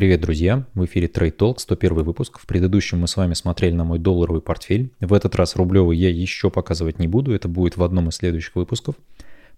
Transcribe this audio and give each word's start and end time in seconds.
Привет, 0.00 0.22
друзья! 0.22 0.64
В 0.72 0.86
эфире 0.86 1.08
Trade 1.08 1.36
Talk, 1.36 1.58
101 1.58 2.04
выпуск. 2.04 2.38
В 2.38 2.46
предыдущем 2.46 3.00
мы 3.00 3.06
с 3.06 3.18
вами 3.18 3.34
смотрели 3.34 3.74
на 3.74 3.84
мой 3.84 3.98
долларовый 3.98 4.40
портфель. 4.40 4.90
В 4.98 5.12
этот 5.12 5.34
раз 5.34 5.56
рублевый 5.56 5.98
я 5.98 6.08
еще 6.08 6.48
показывать 6.48 6.98
не 6.98 7.06
буду, 7.06 7.34
это 7.34 7.48
будет 7.48 7.76
в 7.76 7.82
одном 7.82 8.08
из 8.08 8.14
следующих 8.14 8.56
выпусков. 8.56 8.94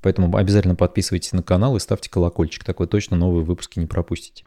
Поэтому 0.01 0.37
обязательно 0.37 0.75
подписывайтесь 0.75 1.31
на 1.31 1.45
канал 1.45 1.77
и 1.77 1.79
ставьте 1.79 2.11
колокольчик, 2.11 2.65
так 2.65 2.81
вы 2.81 2.89
точно 2.89 3.17
новые 3.17 3.45
выпуски 3.45 3.79
не 3.79 3.87
пропустите. 3.87 4.45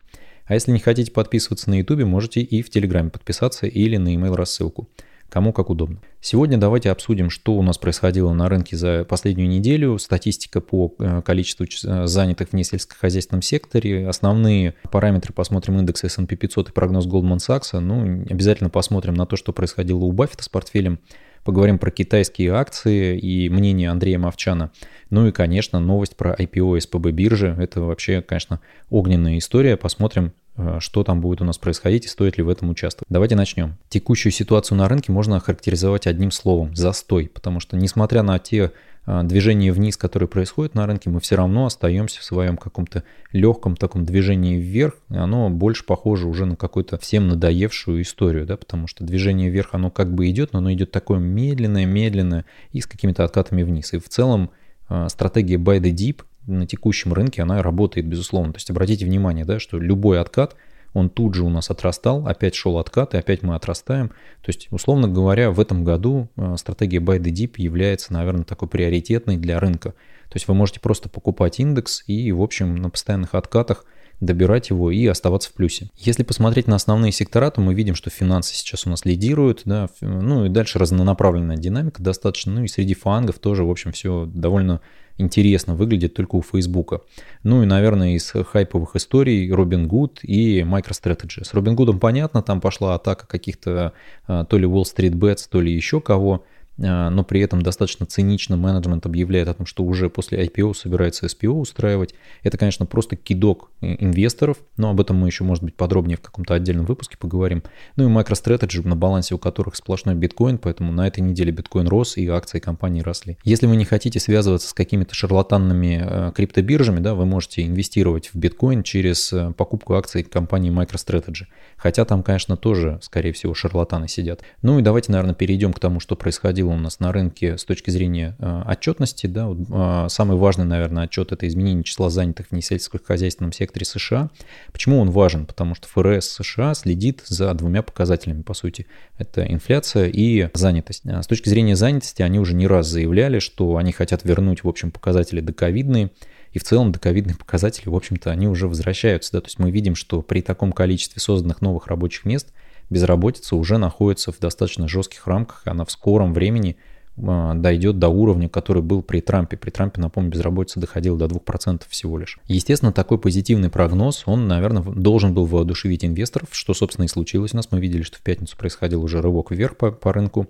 А 0.47 0.55
если 0.55 0.73
не 0.73 0.79
хотите 0.79 1.13
подписываться 1.13 1.69
на 1.69 1.79
YouTube, 1.79 2.03
можете 2.03 2.41
и 2.41 2.61
в 2.61 2.69
Телеграме 2.69 3.09
подписаться 3.09 3.65
или 3.65 3.95
на 3.95 4.13
email 4.13 4.35
рассылку 4.35 4.89
кому 5.35 5.51
как 5.51 5.69
удобно. 5.69 5.97
Сегодня 6.21 6.57
давайте 6.57 6.89
обсудим, 6.89 7.29
что 7.29 7.55
у 7.55 7.61
нас 7.61 7.77
происходило 7.77 8.31
на 8.31 8.47
рынке 8.47 8.77
за 8.77 9.03
последнюю 9.03 9.49
неделю, 9.49 9.97
статистика 9.97 10.61
по 10.61 10.95
э, 10.97 11.21
количеству 11.23 11.65
э, 11.65 12.07
занятых 12.07 12.51
в 12.51 12.53
несельскохозяйственном 12.53 13.41
секторе, 13.41 14.07
основные 14.07 14.75
параметры 14.89 15.33
посмотрим 15.33 15.77
индекс 15.77 16.05
S&P 16.05 16.37
500 16.37 16.69
и 16.69 16.71
прогноз 16.71 17.05
Goldman 17.05 17.39
Sachs, 17.39 17.77
ну, 17.77 18.23
обязательно 18.29 18.69
посмотрим 18.69 19.15
на 19.15 19.25
то, 19.25 19.35
что 19.35 19.51
происходило 19.51 20.05
у 20.05 20.13
Баффета 20.13 20.45
с 20.45 20.47
портфелем, 20.47 20.99
поговорим 21.43 21.79
про 21.79 21.91
китайские 21.91 22.53
акции 22.53 23.19
и 23.19 23.49
мнение 23.49 23.89
Андрея 23.89 24.17
Мовчана. 24.17 24.71
Ну 25.09 25.27
и, 25.27 25.33
конечно, 25.33 25.81
новость 25.81 26.15
про 26.15 26.33
IPO 26.33 26.79
СПБ 26.79 27.11
биржи. 27.11 27.53
Это 27.59 27.81
вообще, 27.81 28.21
конечно, 28.21 28.61
огненная 28.89 29.37
история. 29.37 29.75
Посмотрим, 29.75 30.31
что 30.79 31.03
там 31.03 31.21
будет 31.21 31.41
у 31.41 31.45
нас 31.45 31.57
происходить 31.57 32.05
и 32.05 32.07
стоит 32.07 32.37
ли 32.37 32.43
в 32.43 32.49
этом 32.49 32.69
участвовать. 32.69 33.07
Давайте 33.09 33.35
начнем. 33.35 33.75
Текущую 33.89 34.31
ситуацию 34.31 34.77
на 34.77 34.87
рынке 34.87 35.11
можно 35.11 35.37
охарактеризовать 35.37 36.07
одним 36.07 36.31
словом– 36.31 36.75
застой, 36.75 37.29
потому 37.33 37.59
что 37.59 37.75
несмотря 37.75 38.23
на 38.23 38.39
те 38.39 38.71
э, 39.05 39.23
движения 39.23 39.73
вниз, 39.73 39.97
которые 39.97 40.29
происходят 40.29 40.73
на 40.73 40.87
рынке, 40.87 41.09
мы 41.09 41.19
все 41.19 41.35
равно 41.35 41.65
остаемся 41.65 42.21
в 42.21 42.23
своем 42.23 42.55
каком-то 42.55 43.03
легком 43.33 43.75
таком 43.75 44.05
движении 44.05 44.55
вверх, 44.55 44.93
и 45.09 45.17
оно 45.17 45.49
больше 45.49 45.85
похоже 45.85 46.27
уже 46.27 46.45
на 46.45 46.55
какую-то 46.55 46.97
всем 46.97 47.27
надоевшую 47.27 48.01
историю, 48.01 48.45
да, 48.45 48.55
потому 48.55 48.87
что 48.87 49.03
движение 49.03 49.49
вверх, 49.49 49.69
оно 49.73 49.91
как 49.91 50.13
бы 50.13 50.29
идет, 50.29 50.53
но 50.53 50.59
оно 50.59 50.71
идет 50.71 50.91
такое 50.91 51.19
медленное, 51.19 51.85
медленное 51.85 52.45
и 52.71 52.79
с 52.79 52.87
какими-то 52.87 53.25
откатами 53.25 53.63
вниз. 53.63 53.93
И 53.93 53.99
в 53.99 54.07
целом 54.07 54.51
э, 54.87 55.07
стратегия 55.09 55.57
buy 55.57 55.79
the 55.79 55.91
deep 55.91 56.21
на 56.47 56.65
текущем 56.65 57.13
рынке 57.13 57.41
она 57.41 57.61
работает, 57.61 58.07
безусловно. 58.07 58.53
То 58.53 58.57
есть 58.57 58.69
обратите 58.69 59.05
внимание, 59.05 59.45
да, 59.45 59.59
что 59.59 59.79
любой 59.79 60.19
откат, 60.19 60.55
он 60.93 61.09
тут 61.09 61.35
же 61.35 61.43
у 61.43 61.49
нас 61.49 61.69
отрастал, 61.69 62.25
опять 62.25 62.55
шел 62.55 62.77
откат, 62.77 63.13
и 63.13 63.17
опять 63.17 63.43
мы 63.43 63.55
отрастаем. 63.55 64.09
То 64.09 64.47
есть, 64.47 64.67
условно 64.71 65.09
говоря, 65.09 65.51
в 65.51 65.59
этом 65.59 65.83
году 65.83 66.29
э, 66.37 66.55
стратегия 66.57 66.99
Buy 66.99 67.19
the 67.19 67.31
Deep 67.31 67.55
является, 67.57 68.13
наверное, 68.13 68.45
такой 68.45 68.69
приоритетной 68.69 69.35
для 69.35 69.59
рынка. 69.59 69.89
То 69.89 70.35
есть 70.35 70.47
вы 70.47 70.53
можете 70.53 70.79
просто 70.79 71.09
покупать 71.09 71.59
индекс 71.59 72.03
и, 72.07 72.31
в 72.31 72.41
общем, 72.41 72.77
на 72.77 72.89
постоянных 72.89 73.35
откатах 73.35 73.85
добирать 74.19 74.69
его 74.69 74.91
и 74.91 75.05
оставаться 75.07 75.49
в 75.49 75.53
плюсе. 75.53 75.89
Если 75.97 76.23
посмотреть 76.23 76.67
на 76.67 76.75
основные 76.75 77.11
сектора, 77.11 77.49
то 77.51 77.61
мы 77.61 77.73
видим, 77.73 77.95
что 77.95 78.09
финансы 78.09 78.55
сейчас 78.55 78.85
у 78.85 78.89
нас 78.89 79.05
лидируют, 79.05 79.63
да, 79.65 79.89
ну 80.01 80.45
и 80.45 80.49
дальше 80.49 80.79
разнонаправленная 80.79 81.57
динамика 81.57 82.01
достаточно, 82.01 82.53
ну 82.53 82.63
и 82.63 82.67
среди 82.67 82.93
фангов 82.93 83.39
тоже, 83.39 83.63
в 83.63 83.69
общем, 83.69 83.91
все 83.91 84.29
довольно 84.33 84.81
интересно 85.17 85.75
выглядит 85.75 86.13
только 86.13 86.35
у 86.35 86.41
Фейсбука. 86.41 87.01
Ну 87.43 87.63
и, 87.63 87.65
наверное, 87.65 88.15
из 88.15 88.31
хайповых 88.31 88.95
историй 88.95 89.49
Робин 89.51 89.87
Гуд 89.87 90.19
и 90.23 90.61
MicroStrategy. 90.61 91.43
С 91.43 91.53
Робин 91.53 91.75
Гудом 91.75 91.99
понятно, 91.99 92.41
там 92.41 92.61
пошла 92.61 92.95
атака 92.95 93.25
каких-то 93.25 93.93
а, 94.27 94.45
то 94.45 94.57
ли 94.57 94.67
Wall 94.67 94.83
Street 94.83 95.13
Bets, 95.13 95.47
то 95.49 95.61
ли 95.61 95.73
еще 95.73 96.01
кого. 96.01 96.43
А, 96.83 97.09
но 97.09 97.23
при 97.23 97.41
этом 97.41 97.61
достаточно 97.61 98.05
цинично 98.05 98.57
менеджмент 98.57 99.05
объявляет 99.05 99.47
о 99.47 99.53
том, 99.53 99.65
что 99.65 99.83
уже 99.83 100.09
после 100.09 100.45
IPO 100.45 100.73
собирается 100.73 101.25
SPO 101.25 101.49
устраивать. 101.49 102.13
Это, 102.43 102.57
конечно, 102.57 102.85
просто 102.85 103.15
кидок 103.15 103.71
инвесторов, 103.81 104.57
но 104.77 104.89
об 104.89 104.99
этом 104.99 105.17
мы 105.17 105.27
еще, 105.27 105.43
может 105.43 105.63
быть, 105.63 105.75
подробнее 105.75 106.17
в 106.17 106.21
каком-то 106.21 106.53
отдельном 106.53 106.85
выпуске 106.85 107.17
поговорим. 107.17 107.63
Ну 107.95 108.09
и 108.09 108.11
MicroStrategy, 108.11 108.85
на 108.85 108.95
балансе 108.95 109.35
у 109.35 109.37
которых 109.37 109.75
сплошной 109.75 110.15
биткоин, 110.15 110.57
поэтому 110.57 110.91
на 110.91 111.07
этой 111.07 111.21
неделе 111.21 111.51
биткоин 111.51 111.87
рос 111.87 112.17
и 112.17 112.27
акции 112.27 112.59
компании 112.59 113.01
росли. 113.01 113.37
Если 113.43 113.67
вы 113.67 113.75
не 113.75 113.85
хотите 113.85 114.19
связываться 114.19 114.69
с 114.69 114.73
какими-то 114.73 115.15
шарлатанными 115.15 116.03
э, 116.03 116.31
криптобиржами, 116.35 116.99
да, 116.99 117.15
вы 117.15 117.25
можете 117.25 117.65
инвестировать 117.65 118.31
в 118.33 118.35
биткоин 118.35 118.83
через 118.83 119.31
э, 119.31 119.53
покупку 119.55 119.93
акций 119.95 120.23
компании 120.23 120.71
MicroStrategy. 120.71 121.45
Хотя 121.77 122.05
там, 122.05 122.23
конечно, 122.23 122.57
тоже, 122.57 122.99
скорее 123.01 123.31
всего, 123.31 123.53
шарлатаны 123.53 124.07
сидят. 124.07 124.41
Ну 124.61 124.79
и 124.79 124.81
давайте, 124.81 125.11
наверное, 125.11 125.35
перейдем 125.35 125.71
к 125.71 125.79
тому, 125.79 125.99
что 125.99 126.15
происходило 126.15 126.64
происходило 126.65 126.71
у 126.71 126.77
нас 126.77 126.99
на 126.99 127.11
рынке 127.11 127.57
с 127.57 127.65
точки 127.65 127.89
зрения 127.89 128.35
э, 128.39 128.63
отчетности. 128.67 129.27
Да, 129.27 129.47
вот, 129.47 129.57
э, 129.69 130.09
самый 130.09 130.37
важный, 130.37 130.65
наверное, 130.65 131.03
отчет– 131.03 131.31
это 131.31 131.47
изменение 131.47 131.83
числа 131.83 132.09
занятых 132.09 132.47
в 132.47 132.51
несельскохозяйственном 132.51 133.51
секторе 133.51 133.85
США. 133.85 134.29
Почему 134.71 134.99
он 134.99 135.11
важен? 135.11 135.45
Потому 135.45 135.75
что 135.75 135.87
ФРС 135.87 136.29
США 136.29 136.73
следит 136.73 137.21
за 137.25 137.53
двумя 137.53 137.81
показателями, 137.81 138.41
по 138.41 138.53
сути. 138.53 138.87
Это 139.17 139.45
инфляция 139.45 140.07
и 140.07 140.49
занятость. 140.53 141.03
А 141.05 141.21
с 141.21 141.27
точки 141.27 141.49
зрения 141.49 141.75
занятости 141.75 142.21
они 142.21 142.39
уже 142.39 142.53
не 142.53 142.67
раз 142.67 142.87
заявляли, 142.87 143.39
что 143.39 143.77
они 143.77 143.91
хотят 143.91 144.23
вернуть, 144.23 144.63
в 144.63 144.67
общем, 144.67 144.91
показатели 144.91 145.41
доковидные, 145.41 146.11
и 146.53 146.59
в 146.59 146.63
целом 146.63 146.93
доковидные 146.93 147.35
показатели, 147.35 147.89
в 147.89 147.95
общем-то, 147.95 148.31
они 148.31 148.47
уже 148.47 148.67
возвращаются. 148.67 149.33
Да? 149.33 149.41
То 149.41 149.47
есть 149.47 149.59
мы 149.59 149.71
видим, 149.71 149.95
что 149.95 150.21
при 150.21 150.41
таком 150.41 150.71
количестве 150.71 151.21
созданных 151.21 151.61
новых 151.61 151.87
рабочих 151.87 152.25
мест– 152.25 152.53
безработица 152.89 153.55
уже 153.55 153.77
находится 153.77 154.31
в 154.31 154.39
достаточно 154.39 154.87
жестких 154.87 155.27
рамках, 155.27 155.61
она 155.65 155.85
в 155.85 155.91
скором 155.91 156.33
времени 156.33 156.77
а, 157.17 157.53
дойдет 157.53 157.97
до 157.97 158.09
уровня, 158.09 158.49
который 158.49 158.81
был 158.81 159.01
при 159.01 159.21
Трампе. 159.21 159.57
При 159.57 159.69
Трампе, 159.69 160.01
напомню, 160.01 160.31
безработица 160.31 160.79
доходила 160.79 161.17
до 161.17 161.25
2% 161.25 161.83
всего 161.89 162.17
лишь. 162.17 162.39
Естественно, 162.47 162.91
такой 162.91 163.17
позитивный 163.17 163.69
прогноз, 163.69 164.23
он, 164.25 164.47
наверное, 164.47 164.83
должен 164.83 165.33
был 165.33 165.45
воодушевить 165.45 166.03
инвесторов, 166.03 166.49
что, 166.51 166.73
собственно, 166.73 167.05
и 167.05 167.09
случилось 167.09 167.53
у 167.53 167.57
нас. 167.57 167.71
Мы 167.71 167.79
видели, 167.79 168.01
что 168.01 168.17
в 168.17 168.21
пятницу 168.21 168.57
происходил 168.57 169.03
уже 169.03 169.21
рывок 169.21 169.51
вверх 169.51 169.77
по, 169.77 169.91
по 169.91 170.11
рынку. 170.11 170.47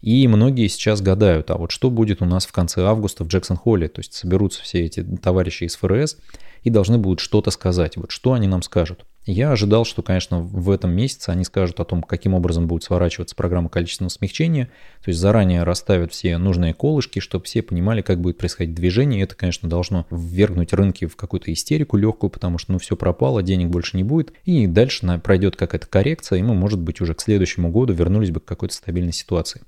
И 0.00 0.28
многие 0.28 0.68
сейчас 0.68 1.02
гадают, 1.02 1.50
а 1.50 1.56
вот 1.56 1.72
что 1.72 1.90
будет 1.90 2.22
у 2.22 2.24
нас 2.24 2.46
в 2.46 2.52
конце 2.52 2.84
августа 2.84 3.24
в 3.24 3.28
Джексон-Холле? 3.28 3.88
То 3.88 3.98
есть 3.98 4.14
соберутся 4.14 4.62
все 4.62 4.84
эти 4.84 5.02
товарищи 5.02 5.64
из 5.64 5.74
ФРС 5.76 6.18
и 6.62 6.70
должны 6.70 6.98
будут 6.98 7.20
что-то 7.20 7.50
сказать. 7.50 7.96
Вот 7.96 8.12
что 8.12 8.32
они 8.32 8.46
нам 8.46 8.62
скажут? 8.62 9.04
Я 9.30 9.52
ожидал, 9.52 9.84
что, 9.84 10.00
конечно, 10.00 10.40
в 10.40 10.70
этом 10.70 10.92
месяце 10.92 11.28
они 11.28 11.44
скажут 11.44 11.80
о 11.80 11.84
том, 11.84 12.02
каким 12.02 12.32
образом 12.32 12.66
будет 12.66 12.84
сворачиваться 12.84 13.36
программа 13.36 13.68
количественного 13.68 14.08
смягчения, 14.08 14.70
то 15.04 15.10
есть 15.10 15.20
заранее 15.20 15.64
расставят 15.64 16.12
все 16.12 16.38
нужные 16.38 16.72
колышки, 16.72 17.18
чтобы 17.18 17.44
все 17.44 17.60
понимали, 17.60 18.00
как 18.00 18.22
будет 18.22 18.38
происходить 18.38 18.74
движение. 18.74 19.22
Это, 19.22 19.36
конечно, 19.36 19.68
должно 19.68 20.06
ввергнуть 20.10 20.72
рынки 20.72 21.04
в 21.04 21.14
какую-то 21.14 21.52
истерику 21.52 21.98
легкую, 21.98 22.30
потому 22.30 22.56
что, 22.56 22.72
ну, 22.72 22.78
все 22.78 22.96
пропало, 22.96 23.42
денег 23.42 23.68
больше 23.68 23.98
не 23.98 24.02
будет. 24.02 24.32
И 24.46 24.66
дальше 24.66 25.20
пройдет 25.22 25.56
какая-то 25.56 25.86
коррекция, 25.86 26.38
и 26.38 26.42
мы, 26.42 26.54
может 26.54 26.80
быть, 26.80 27.02
уже 27.02 27.12
к 27.12 27.20
следующему 27.20 27.68
году 27.68 27.92
вернулись 27.92 28.30
бы 28.30 28.40
к 28.40 28.46
какой-то 28.46 28.74
стабильной 28.74 29.12
ситуации. 29.12 29.60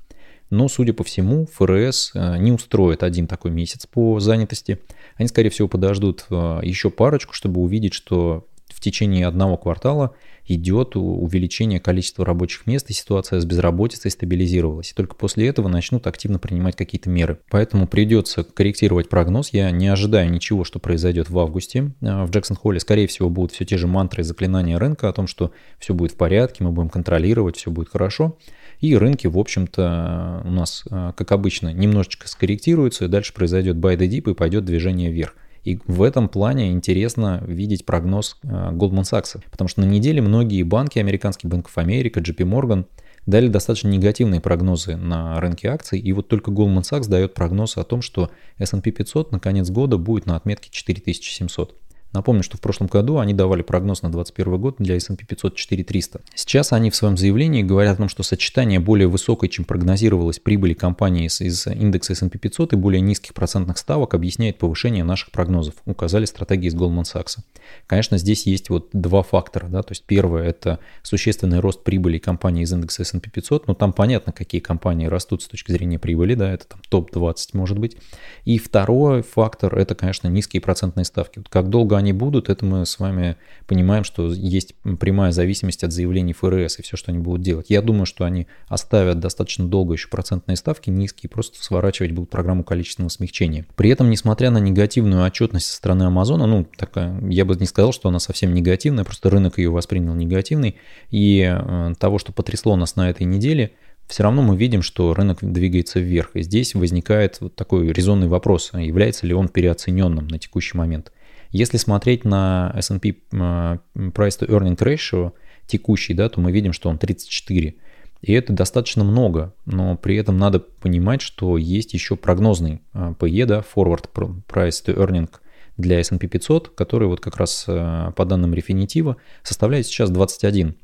Но, 0.49 0.69
судя 0.69 0.95
по 0.95 1.05
всему, 1.05 1.47
ФРС 1.53 2.13
э, 2.15 2.39
не 2.39 2.51
устроит 2.51 3.03
один 3.03 3.27
такой 3.27 3.51
месяц 3.51 3.87
по 3.87 4.21
занятости. 4.21 4.79
Они, 5.17 5.29
скорее 5.29 5.51
всего, 5.51 5.69
подождут 5.69 6.25
э, 6.31 6.61
еще 6.63 6.89
парочку, 6.89 7.35
чтобы 7.35 7.61
увидеть, 7.61 7.93
что 7.93 8.47
в 8.81 8.83
течение 8.83 9.27
одного 9.27 9.59
квартала 9.59 10.15
идет 10.47 10.97
увеличение 10.97 11.81
количества 11.81 12.25
рабочих 12.25 12.67
мест, 12.67 12.89
и 12.89 12.95
ситуация 12.95 13.39
с 13.39 13.45
безработицей 13.45 14.11
стабилизировалась. 14.11 14.93
И 14.93 14.95
только 14.95 15.15
после 15.15 15.49
этого 15.49 15.69
начнут 15.69 16.07
активно 16.07 16.39
принимать 16.39 16.77
какие-то 16.77 17.11
меры. 17.11 17.41
Поэтому 17.51 17.87
придется 17.87 18.43
корректировать 18.43 19.11
прогноз. 19.11 19.51
Я 19.53 19.71
не 19.71 19.87
ожидаю 19.87 20.31
ничего, 20.31 20.65
что 20.65 20.79
произойдет 20.79 21.29
в 21.29 21.39
августе. 21.39 21.93
А, 22.01 22.25
в 22.25 22.31
Джексон-Холле, 22.31 22.81
скорее 22.81 23.07
всего, 23.07 23.29
будут 23.29 23.53
все 23.53 23.67
те 23.67 23.77
же 23.77 23.87
мантры 23.87 24.23
и 24.23 24.25
заклинания 24.25 24.79
рынка 24.79 25.11
о 25.11 25.13
том, 25.13 25.27
что 25.27 25.53
все 25.79 25.93
будет 25.93 26.13
в 26.13 26.17
порядке, 26.17 26.65
мы 26.65 26.73
будем 26.73 26.89
контролировать, 26.89 27.57
все 27.57 27.71
будет 27.71 27.91
хорошо. 27.91 28.39
И 28.81 28.97
рынки, 28.97 29.27
в 29.27 29.39
общем-то, 29.39 30.41
у 30.47 30.51
нас, 30.51 30.85
а, 30.91 31.13
как 31.13 31.33
обычно, 31.33 31.71
немножечко 31.71 32.27
скорректируются, 32.29 33.05
и 33.05 33.09
дальше 33.09 33.35
произойдет 33.35 33.77
buy 33.77 33.99
the 33.99 34.09
dip 34.09 34.31
и 34.31 34.35
пойдет 34.35 34.65
движение 34.65 35.13
вверх. 35.13 35.35
И 35.65 35.79
в 35.87 36.03
этом 36.03 36.29
плане 36.29 36.71
интересно 36.73 37.43
видеть 37.47 37.85
прогноз 37.85 38.39
э, 38.43 38.47
Goldman 38.49 39.03
Sachs, 39.03 39.41
потому 39.51 39.69
что 39.69 39.81
на 39.81 39.85
неделе 39.85 40.23
многие 40.23 40.63
банки, 40.63 40.99
американский 40.99 41.49
Банк 41.49 41.71
Америка, 41.75 42.21
JP 42.21 42.39
Morgan, 42.39 42.87
дали 43.27 43.49
достаточно 43.49 43.89
негативные 43.89 44.41
прогнозы 44.41 44.97
на 44.97 45.39
рынке 45.41 45.69
акций, 45.69 45.99
и 45.99 46.13
вот 46.13 46.29
только 46.29 46.51
Goldman 46.51 46.83
Sachs 46.83 47.09
дает 47.09 47.35
прогноз 47.35 47.77
о 47.77 47.85
том, 47.85 48.03
что 48.03 48.31
S&P 48.59 48.91
500 48.91 49.33
на 49.33 49.41
конец 49.41 49.71
года 49.71 49.99
будет 49.99 50.27
на 50.27 50.37
отметке 50.37 50.71
4700. 50.71 51.77
Напомню, 52.13 52.43
что 52.43 52.57
в 52.57 52.61
прошлом 52.61 52.89
году 52.89 53.19
они 53.19 53.35
давали 53.35 53.63
прогноз 53.63 54.03
на 54.03 54.11
2021 54.11 54.61
год 54.61 54.77
для 54.79 54.97
S&P 54.97 55.25
500 55.25 55.55
4300. 55.55 56.21
Сейчас 56.35 56.73
они 56.73 56.91
в 56.91 56.97
своем 56.97 57.17
заявлении 57.17 57.63
говорят 57.63 57.95
о 57.95 57.99
том, 57.99 58.09
что 58.09 58.25
сочетание 58.25 58.81
более 58.81 59.07
высокой, 59.07 59.49
чем 59.49 59.65
прогнозировалось, 59.65 60.41
прибыли 60.41 60.75
компании 60.75 61.27
из, 61.27 61.67
индекса 61.69 62.15
S&P 62.15 62.39
500 62.39 62.73
и 62.73 62.77
более 62.77 63.01
низких 63.01 63.33
процентных 63.33 63.79
ставок 63.79 64.15
объясняет 64.15 64.59
повышение 64.59 65.05
наших 65.05 65.31
прогнозов, 65.31 65.75
указали 65.87 66.25
стратегии 66.25 66.67
из 66.67 66.75
Goldman 66.75 67.05
Sachs. 67.05 67.39
Конечно, 67.87 68.19
здесь 68.19 68.45
есть 68.47 68.71
вот 68.71 68.89
два 68.93 69.23
фактора. 69.23 69.69
Да? 69.69 69.83
То 69.83 69.93
есть 69.93 70.05
первое– 70.05 70.45
это 70.49 70.81
существенный 71.03 71.61
рост 71.61 71.85
прибыли 71.85 72.19
компании 72.19 72.65
из 72.65 72.73
индекса 72.73 73.03
S&P 73.03 73.31
500, 73.31 73.69
но 73.69 73.75
там 73.75 73.93
понятно, 73.93 74.33
какие 74.33 74.61
компании 74.61 75.07
растут 75.07 75.45
с 75.45 75.49
точки 75.49 75.71
зрения 75.71 76.01
прибыли, 76.01 76.35
да, 76.35 76.53
это 76.53 76.67
там 76.67 76.81
топ-20 76.89 77.51
может 77.53 77.79
быть. 77.79 77.97
И 78.45 78.59
второй 78.59 79.23
фактор– 79.23 79.75
это, 79.79 79.95
конечно, 79.95 80.27
низкие 80.27 80.61
процентные 80.61 81.05
ставки. 81.05 81.39
Вот 81.39 81.49
как 81.49 81.69
долго 81.69 82.00
они 82.01 82.13
будут, 82.13 82.49
это 82.49 82.65
мы 82.65 82.85
с 82.85 82.99
вами 82.99 83.37
понимаем, 83.67 84.05
что 84.05 84.33
есть 84.33 84.75
прямая 84.99 85.33
зависимость 85.33 85.85
от 85.85 85.93
заявлений 85.93 86.33
ФРС 86.33 86.79
и 86.79 86.83
все, 86.83 86.97
что 86.97 87.13
они 87.13 87.21
будут 87.21 87.43
делать. 87.43 87.67
Я 87.69 87.83
думаю, 87.83 88.07
что 88.07 88.25
они 88.25 88.49
оставят 88.67 89.21
достаточно 89.21 89.67
долго 89.67 89.95
еще 89.95 90.09
процентные 90.09 90.57
ставки 90.57 90.91
низкие, 90.91 91.31
просто 91.31 91.63
сворачивать 91.63 92.13
будут 92.13 92.31
программу 92.31 92.65
количественного 92.65 93.11
смягчения. 93.11 93.65
При 93.77 93.91
этом, 93.91 94.11
несмотря 94.11 94.51
на 94.51 94.59
негативную 94.59 95.25
отчетность 95.25 95.67
со 95.67 95.77
стороны 95.77 96.03
Амазона, 96.03 96.47
ну, 96.47 96.67
такая, 96.77 97.21
я 97.29 97.45
бы 97.45 97.55
не 97.57 97.67
сказал, 97.67 97.93
что 97.93 98.09
она 98.09 98.19
совсем 98.19 98.53
негативная, 98.53 99.05
просто 99.05 99.31
рынок 99.31 99.59
ее 99.59 99.71
воспринял 99.71 100.15
негативный, 100.15 100.77
и 101.11 101.41
э, 101.41 101.95
того, 101.99 102.19
что 102.19 102.33
потрясло 102.33 102.75
нас 102.77 102.97
на 102.97 103.09
этой 103.11 103.25
неделе– 103.25 103.73
все 104.11 104.25
равно 104.25 104.43
мы 104.43 104.57
видим, 104.57 104.83
что 104.83 105.15
рынок 105.15 105.39
двигается 105.41 106.01
вверх. 106.01 106.31
И 106.35 106.43
здесь 106.43 106.75
возникает 106.75 107.41
вот 107.41 107.55
такой 107.55 107.93
резонный 107.93 108.27
вопрос, 108.27 108.73
является 108.75 109.27
ли 109.27 109.33
он 109.33 109.49
переоцененным 109.49 110.27
на 110.27 110.39
текущий 110.39 110.77
момент. 110.77 111.13
Если 111.51 111.77
смотреть 111.79 112.25
на 112.25 112.73
S&P 112.77 113.15
Price 113.33 114.39
to 114.39 114.47
Earning 114.49 114.77
Ratio 114.77 115.33
текущий, 115.67 116.15
да, 116.15 116.29
то 116.29 116.41
мы 116.41 116.53
видим, 116.53 116.73
что 116.73 116.89
он 116.89 116.99
34. 116.99 117.75
И 118.23 118.33
это 118.33 118.53
достаточно 118.53 119.03
много, 119.03 119.55
но 119.65 119.97
при 119.97 120.17
этом 120.17 120.37
надо 120.39 120.61
понимать, 120.61 121.23
что 121.23 121.57
есть 121.57 121.95
еще 121.95 122.17
прогнозный 122.17 122.83
PE, 122.93 123.47
да, 123.47 123.65
Forward 123.75 124.11
Price 124.13 124.85
to 124.85 124.95
Earning 124.97 125.31
для 125.77 126.01
S&P 126.01 126.27
500, 126.27 126.69
который 126.69 127.09
вот 127.09 127.21
как 127.21 127.37
раз 127.37 127.65
по 127.65 128.25
данным 128.27 128.53
Refinitiva 128.53 129.17
составляет 129.43 129.87
сейчас 129.87 130.11
21. 130.11 130.75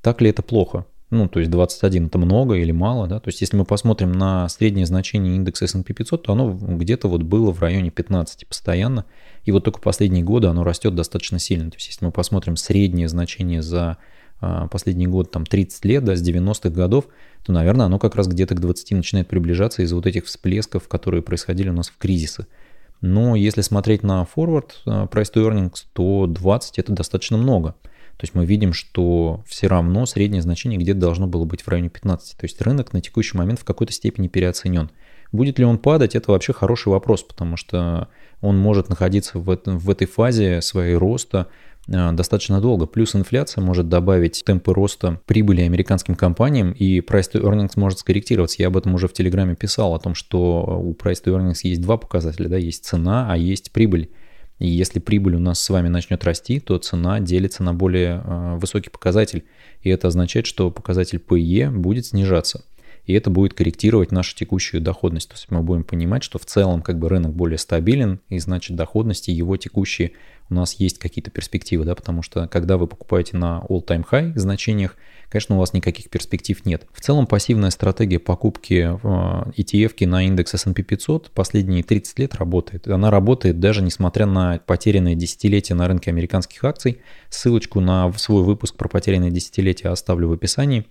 Так 0.00 0.20
ли 0.20 0.30
это 0.30 0.42
плохо? 0.42 0.86
Ну, 1.10 1.28
то 1.28 1.38
есть 1.38 1.52
21 1.52 2.06
это 2.06 2.18
много 2.18 2.54
или 2.54 2.72
мало, 2.72 3.06
да? 3.06 3.20
То 3.20 3.28
есть 3.28 3.40
если 3.40 3.56
мы 3.56 3.64
посмотрим 3.64 4.10
на 4.12 4.48
среднее 4.48 4.86
значение 4.86 5.36
индекса 5.36 5.66
S&P 5.66 5.94
500, 5.94 6.24
то 6.24 6.32
оно 6.32 6.52
где-то 6.52 7.08
вот 7.08 7.22
было 7.22 7.52
в 7.52 7.60
районе 7.60 7.90
15 7.90 8.46
постоянно. 8.48 9.04
И 9.44 9.52
вот 9.52 9.62
только 9.62 9.80
последние 9.80 10.24
годы 10.24 10.48
оно 10.48 10.64
растет 10.64 10.96
достаточно 10.96 11.38
сильно. 11.38 11.70
То 11.70 11.76
есть 11.76 11.88
если 11.88 12.04
мы 12.04 12.10
посмотрим 12.10 12.56
среднее 12.56 13.08
значение 13.08 13.62
за 13.62 13.98
а, 14.40 14.66
последний 14.66 15.06
год, 15.06 15.30
там 15.30 15.46
30 15.46 15.84
лет, 15.84 16.04
да, 16.04 16.16
с 16.16 16.28
90-х 16.28 16.70
годов, 16.70 17.06
то, 17.44 17.52
наверное, 17.52 17.86
оно 17.86 18.00
как 18.00 18.16
раз 18.16 18.26
где-то 18.26 18.56
к 18.56 18.60
20 18.60 18.90
начинает 18.92 19.28
приближаться 19.28 19.82
из-за 19.82 19.94
вот 19.94 20.06
этих 20.06 20.26
всплесков, 20.26 20.88
которые 20.88 21.22
происходили 21.22 21.68
у 21.68 21.72
нас 21.72 21.88
в 21.88 21.96
кризисы. 21.98 22.46
Но 23.00 23.36
если 23.36 23.60
смотреть 23.60 24.02
на 24.02 24.26
forward 24.34 24.70
а, 24.86 25.06
price 25.06 25.32
to 25.32 25.48
earnings, 25.48 25.84
то 25.92 26.26
20 26.26 26.78
это 26.80 26.92
достаточно 26.92 27.36
много. 27.36 27.76
То 28.16 28.24
есть 28.24 28.34
мы 28.34 28.46
видим, 28.46 28.72
что 28.72 29.42
все 29.46 29.66
равно 29.66 30.06
среднее 30.06 30.40
значение 30.40 30.78
где-то 30.78 31.00
должно 31.00 31.26
было 31.26 31.44
быть 31.44 31.62
в 31.62 31.68
районе 31.68 31.90
15. 31.90 32.36
То 32.36 32.44
есть 32.44 32.60
рынок 32.62 32.92
на 32.94 33.02
текущий 33.02 33.36
момент 33.36 33.60
в 33.60 33.64
какой-то 33.64 33.92
степени 33.92 34.28
переоценен. 34.28 34.90
Будет 35.32 35.58
ли 35.58 35.64
он 35.64 35.78
падать, 35.78 36.14
это 36.14 36.30
вообще 36.30 36.52
хороший 36.52 36.88
вопрос, 36.88 37.22
потому 37.22 37.56
что 37.56 38.08
он 38.40 38.56
может 38.56 38.88
находиться 38.88 39.38
в, 39.38 39.50
этом, 39.50 39.78
в 39.78 39.90
этой 39.90 40.06
фазе 40.06 40.62
своей 40.62 40.94
роста 40.94 41.48
э, 41.88 42.12
достаточно 42.12 42.60
долго. 42.60 42.86
Плюс 42.86 43.14
инфляция 43.14 43.62
может 43.62 43.88
добавить 43.88 44.42
темпы 44.46 44.72
роста 44.72 45.20
прибыли 45.26 45.62
американским 45.62 46.14
компаниям, 46.14 46.72
и 46.72 47.00
price 47.00 47.30
to 47.34 47.42
earnings 47.42 47.72
может 47.76 47.98
скорректироваться. 47.98 48.56
Я 48.60 48.68
об 48.68 48.78
этом 48.78 48.94
уже 48.94 49.08
в 49.08 49.12
Телеграме 49.12 49.56
писал, 49.56 49.94
о 49.94 49.98
том, 49.98 50.14
что 50.14 50.80
у 50.82 50.92
price 50.92 51.22
to 51.22 51.36
earnings 51.36 51.58
есть 51.64 51.82
два 51.82 51.98
показателя, 51.98 52.48
да, 52.48 52.56
есть 52.56 52.84
цена, 52.84 53.30
а 53.30 53.36
есть 53.36 53.72
прибыль. 53.72 54.10
И 54.58 54.68
если 54.68 55.00
прибыль 55.00 55.36
у 55.36 55.38
нас 55.38 55.60
с 55.60 55.68
вами 55.68 55.88
начнет 55.88 56.24
расти, 56.24 56.60
то 56.60 56.78
цена 56.78 57.20
делится 57.20 57.62
на 57.62 57.74
более 57.74 58.22
э, 58.24 58.56
высокий 58.56 58.90
показатель. 58.90 59.44
И 59.82 59.90
это 59.90 60.08
означает, 60.08 60.46
что 60.46 60.70
показатель 60.70 61.18
PE 61.18 61.70
будет 61.70 62.06
снижаться. 62.06 62.64
И 63.06 63.12
это 63.12 63.30
будет 63.30 63.54
корректировать 63.54 64.12
нашу 64.12 64.36
текущую 64.36 64.80
доходность. 64.80 65.28
То 65.28 65.34
есть 65.34 65.50
мы 65.50 65.62
будем 65.62 65.84
понимать, 65.84 66.22
что 66.22 66.38
в 66.38 66.44
целом 66.44 66.82
как 66.82 66.98
бы 66.98 67.08
рынок 67.08 67.32
более 67.32 67.58
стабилен, 67.58 68.20
и 68.28 68.38
значит 68.38 68.76
доходности 68.76 69.30
его 69.30 69.56
текущие 69.56 70.12
у 70.48 70.54
нас 70.54 70.74
есть 70.74 70.98
какие-то 70.98 71.30
перспективы, 71.30 71.84
да, 71.84 71.94
потому 71.94 72.22
что 72.22 72.46
когда 72.46 72.76
вы 72.76 72.86
покупаете 72.86 73.36
на 73.36 73.64
all-time 73.68 74.04
high 74.08 74.32
значениях, 74.36 74.96
конечно, 75.28 75.56
у 75.56 75.58
вас 75.58 75.72
никаких 75.72 76.08
перспектив 76.08 76.64
нет. 76.64 76.86
В 76.92 77.00
целом 77.00 77.26
пассивная 77.26 77.70
стратегия 77.70 78.20
покупки 78.20 78.74
ETF 79.60 80.06
на 80.06 80.24
индекс 80.24 80.54
S&P 80.54 80.82
500 80.82 81.32
последние 81.32 81.82
30 81.82 82.18
лет 82.20 82.34
работает. 82.36 82.86
Она 82.86 83.10
работает 83.10 83.58
даже 83.58 83.82
несмотря 83.82 84.26
на 84.26 84.60
потерянное 84.64 85.16
десятилетие 85.16 85.74
на 85.74 85.88
рынке 85.88 86.10
американских 86.10 86.62
акций. 86.62 87.00
Ссылочку 87.28 87.80
на 87.80 88.12
свой 88.12 88.44
выпуск 88.44 88.76
про 88.76 88.88
потерянное 88.88 89.30
десятилетие 89.30 89.90
оставлю 89.90 90.28
в 90.28 90.32
описании. 90.32 90.86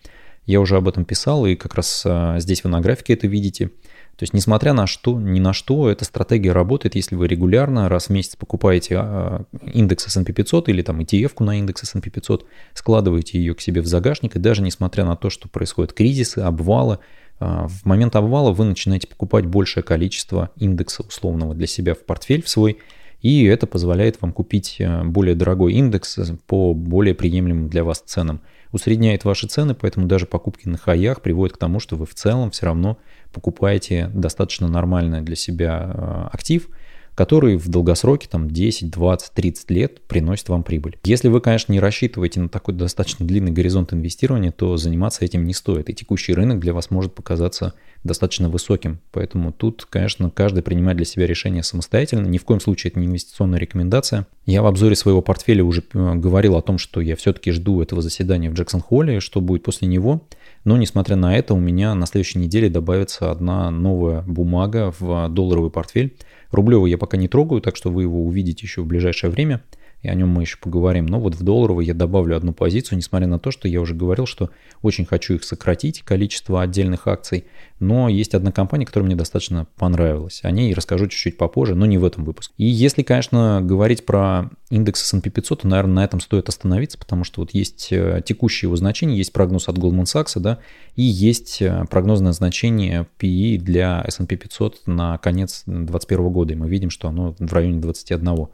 Я 0.45 0.61
уже 0.61 0.77
об 0.77 0.87
этом 0.87 1.05
писал, 1.05 1.45
и 1.45 1.55
как 1.55 1.75
раз 1.75 2.03
а, 2.05 2.39
здесь 2.39 2.63
вы 2.63 2.69
на 2.69 2.81
графике 2.81 3.13
это 3.13 3.27
видите. 3.27 3.71
То 4.15 4.23
есть, 4.23 4.33
несмотря 4.33 4.73
на 4.73 4.87
что, 4.87 5.19
ни 5.19 5.39
на 5.39 5.51
что, 5.51 5.89
эта 5.89 6.05
стратегия 6.05 6.53
работает, 6.53 6.95
если 6.95 7.15
вы 7.15 7.27
регулярно 7.27 7.89
раз 7.89 8.05
в 8.05 8.09
месяц 8.11 8.35
покупаете 8.35 8.97
а, 8.97 9.43
индекс 9.73 10.07
S&P 10.07 10.31
500 10.31 10.69
или 10.69 10.81
там 10.81 10.99
ETF 10.99 11.43
на 11.43 11.57
индекс 11.57 11.83
S&P 11.83 12.09
500, 12.09 12.45
складываете 12.73 13.39
ее 13.39 13.55
к 13.55 13.61
себе 13.61 13.81
в 13.81 13.87
загашник, 13.87 14.35
и 14.35 14.39
даже 14.39 14.61
несмотря 14.61 15.03
на 15.03 15.15
то, 15.17 15.29
что 15.29 15.49
происходят 15.49 15.91
кризисы, 15.91 16.39
обвалы, 16.39 16.99
а, 17.39 17.67
в 17.67 17.83
момент 17.85 18.15
обвала 18.15 18.51
вы 18.51 18.65
начинаете 18.65 19.07
покупать 19.07 19.45
большее 19.45 19.83
количество 19.83 20.51
индекса 20.55 21.03
условного 21.03 21.53
для 21.53 21.67
себя 21.67 21.93
в 21.93 21.99
портфель 21.99 22.41
в 22.41 22.49
свой, 22.49 22.77
и 23.21 23.43
это 23.45 23.67
позволяет 23.67 24.21
вам 24.21 24.31
купить 24.31 24.77
а, 24.79 25.03
более 25.03 25.35
дорогой 25.35 25.73
индекс 25.73 26.17
по 26.47 26.73
более 26.73 27.15
приемлемым 27.15 27.67
для 27.67 27.83
вас 27.83 28.01
ценам. 28.05 28.41
Усредняет 28.75 29.23
ваши 29.23 29.47
цены, 29.47 29.73
поэтому 29.73 30.05
даже 30.05 30.25
покупки 30.25 30.67
на 30.67 30.77
хаях 30.77 31.21
приводят 31.21 31.55
к 31.55 31.57
тому, 31.57 31.79
что 31.79 31.95
вы 31.95 32.05
в 32.05 32.13
целом 32.13 32.51
все 32.51 32.65
равно 32.65 32.97
покупаете 33.31 34.11
достаточно 34.13 34.67
нормальный 34.67 35.21
для 35.21 35.37
себя 35.37 35.91
э, 35.93 36.27
актив, 36.33 36.67
который 37.15 37.57
в 37.57 37.69
долгосроке, 37.69 38.27
там 38.29 38.49
10, 38.49 38.91
20, 38.91 39.31
30 39.31 39.71
лет 39.71 40.01
приносит 40.01 40.49
вам 40.49 40.63
прибыль. 40.63 40.97
Если 41.03 41.29
вы, 41.29 41.41
конечно, 41.41 41.71
не 41.71 41.79
рассчитываете 41.79 42.41
на 42.41 42.49
такой 42.49 42.73
достаточно 42.75 43.25
длинный 43.25 43.51
горизонт 43.51 43.93
инвестирования, 43.93 44.51
то 44.51 44.77
заниматься 44.77 45.23
этим 45.25 45.45
не 45.45 45.53
стоит. 45.53 45.89
И 45.89 45.93
текущий 45.93 46.33
рынок 46.33 46.59
для 46.59 46.73
вас 46.73 46.91
может 46.91 47.15
показаться 47.15 47.73
достаточно 48.03 48.49
высоким. 48.49 48.99
Поэтому 49.11 49.51
тут, 49.51 49.85
конечно, 49.89 50.29
каждый 50.29 50.61
принимает 50.61 50.97
для 50.97 51.05
себя 51.05 51.25
решение 51.25 51.63
самостоятельно. 51.63 52.27
Ни 52.27 52.37
в 52.37 52.45
коем 52.45 52.59
случае 52.59 52.91
это 52.91 52.99
не 52.99 53.07
инвестиционная 53.07 53.59
рекомендация. 53.59 54.27
Я 54.45 54.61
в 54.61 54.67
обзоре 54.67 54.95
своего 54.95 55.21
портфеля 55.21 55.63
уже 55.63 55.83
э, 55.93 56.13
говорил 56.15 56.55
о 56.55 56.61
том, 56.61 56.77
что 56.77 57.01
я 57.01 57.15
все-таки 57.15 57.51
жду 57.51 57.81
этого 57.81 58.01
заседания 58.01 58.49
в 58.49 58.53
Джексон-Холле, 58.53 59.19
что 59.21 59.41
будет 59.41 59.63
после 59.63 59.87
него. 59.87 60.27
Но, 60.65 60.77
несмотря 60.77 61.15
на 61.15 61.35
это, 61.35 61.53
у 61.53 61.59
меня 61.59 61.95
на 61.95 62.05
следующей 62.05 62.39
неделе 62.39 62.69
добавится 62.69 63.31
одна 63.31 63.71
новая 63.71 64.21
бумага 64.21 64.93
в 64.99 65.29
долларовый 65.29 65.71
портфель. 65.71 66.15
Рублевый 66.51 66.91
я 66.91 66.97
пока 66.97 67.17
не 67.17 67.27
трогаю, 67.27 67.61
так 67.61 67.75
что 67.75 67.91
вы 67.91 68.03
его 68.03 68.25
увидите 68.25 68.63
еще 68.63 68.81
в 68.81 68.85
ближайшее 68.87 69.31
время 69.31 69.61
и 70.05 70.07
о 70.07 70.13
нем 70.13 70.29
мы 70.29 70.43
еще 70.43 70.57
поговорим. 70.57 71.07
Но 71.07 71.19
вот 71.19 71.33
в 71.33 71.41
долларовый 71.41 71.85
я 71.85 71.95
добавлю 71.95 72.37
одну 72.37 72.53
позицию, 72.53 72.97
несмотря 72.97 73.27
на 73.27 73.39
то, 73.39 73.49
что 73.49 73.67
я 73.67 73.81
уже 73.81 73.95
говорил, 73.95 74.27
что 74.27 74.51
очень 74.83 75.03
хочу 75.03 75.33
их 75.33 75.43
сократить, 75.43 76.03
количество 76.03 76.61
отдельных 76.61 77.07
акций. 77.07 77.45
Но 77.79 78.07
есть 78.07 78.35
одна 78.35 78.51
компания, 78.51 78.85
которая 78.85 79.07
мне 79.07 79.15
достаточно 79.15 79.65
понравилась. 79.77 80.41
О 80.43 80.51
ней 80.51 80.73
расскажу 80.75 81.07
чуть-чуть 81.07 81.37
попозже, 81.37 81.73
но 81.73 81.87
не 81.87 81.97
в 81.97 82.05
этом 82.05 82.23
выпуске. 82.23 82.53
И 82.57 82.65
если, 82.65 83.01
конечно, 83.01 83.61
говорить 83.63 84.05
про 84.05 84.51
индекс 84.69 85.01
S&P 85.01 85.29
500, 85.31 85.61
то, 85.61 85.67
наверное, 85.67 85.95
на 85.95 86.05
этом 86.05 86.19
стоит 86.19 86.49
остановиться, 86.49 86.99
потому 86.99 87.23
что 87.23 87.41
вот 87.41 87.55
есть 87.55 87.87
э, 87.91 88.21
текущее 88.23 88.67
его 88.67 88.75
значение, 88.75 89.17
есть 89.17 89.33
прогноз 89.33 89.67
от 89.67 89.77
Goldman 89.77 90.03
Sachs, 90.03 90.39
да, 90.39 90.59
и 90.95 91.03
есть 91.03 91.61
э, 91.61 91.85
прогнозное 91.89 92.31
значение 92.31 93.05
PE 93.19 93.57
для 93.57 94.03
S&P 94.07 94.35
500 94.35 94.87
на 94.87 95.17
конец 95.17 95.63
2021 95.65 96.29
года, 96.29 96.53
и 96.53 96.55
мы 96.55 96.69
видим, 96.69 96.89
что 96.89 97.09
оно 97.09 97.35
в 97.37 97.53
районе 97.53 97.79
21. 97.79 98.47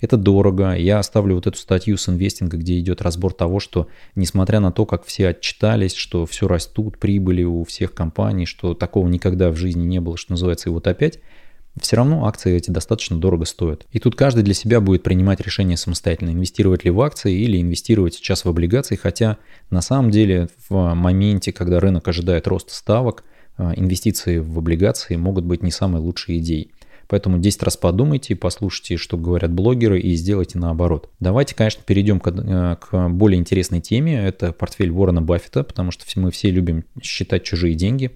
Это 0.00 0.16
дорого. 0.16 0.74
Я 0.74 0.98
оставлю 0.98 1.36
вот 1.36 1.46
эту 1.46 1.58
статью 1.58 1.96
с 1.96 2.08
инвестинга, 2.08 2.56
где 2.56 2.78
идет 2.78 3.02
разбор 3.02 3.32
того, 3.32 3.60
что 3.60 3.88
несмотря 4.14 4.60
на 4.60 4.72
то, 4.72 4.84
как 4.84 5.04
все 5.04 5.28
отчитались, 5.28 5.94
что 5.94 6.26
все 6.26 6.46
растут, 6.46 6.98
прибыли 6.98 7.44
у 7.44 7.64
всех 7.64 7.94
компаний, 7.94 8.46
что 8.46 8.74
такого 8.74 9.08
никогда 9.08 9.50
в 9.50 9.56
жизни 9.56 9.84
не 9.84 10.00
было, 10.00 10.16
что 10.16 10.32
называется, 10.32 10.68
и 10.68 10.72
вот 10.72 10.86
опять– 10.86 11.20
все 11.80 11.96
равно 11.96 12.26
акции 12.26 12.56
эти 12.56 12.70
достаточно 12.70 13.18
дорого 13.18 13.44
стоят. 13.44 13.86
И 13.90 13.98
тут 13.98 14.16
каждый 14.16 14.42
для 14.42 14.54
себя 14.54 14.80
будет 14.80 15.02
принимать 15.02 15.40
решение 15.40 15.76
самостоятельно, 15.76 16.30
инвестировать 16.30 16.84
ли 16.84 16.90
в 16.90 17.00
акции 17.00 17.34
или 17.34 17.60
инвестировать 17.60 18.14
сейчас 18.14 18.44
в 18.44 18.48
облигации, 18.48 18.96
хотя 18.96 19.36
на 19.70 19.82
самом 19.82 20.10
деле 20.10 20.48
в 20.68 20.94
моменте, 20.94 21.52
когда 21.52 21.80
рынок 21.80 22.08
ожидает 22.08 22.46
роста 22.46 22.74
ставок, 22.74 23.24
э, 23.58 23.72
инвестиции 23.76 24.38
в 24.38 24.58
облигации 24.58 25.16
могут 25.16 25.44
быть 25.44 25.62
не 25.62 25.70
самой 25.70 26.00
лучшей 26.00 26.38
идеей. 26.38 26.72
Поэтому 27.08 27.38
10 27.38 27.62
раз 27.62 27.76
подумайте, 27.76 28.34
послушайте, 28.34 28.96
что 28.96 29.16
говорят 29.16 29.52
блогеры 29.52 30.00
и 30.00 30.14
сделайте 30.14 30.58
наоборот. 30.58 31.08
Давайте, 31.20 31.54
конечно, 31.54 31.82
перейдем 31.84 32.20
к, 32.20 32.28
э, 32.28 32.76
к 32.80 33.08
более 33.08 33.38
интересной 33.38 33.80
теме. 33.80 34.26
Это 34.26 34.52
портфель 34.52 34.90
Уоррена 34.90 35.22
Баффета, 35.22 35.64
потому 35.64 35.90
что 35.90 36.04
мы 36.16 36.30
все 36.30 36.50
любим 36.50 36.84
считать 37.02 37.44
чужие 37.44 37.74
деньги. 37.74 38.10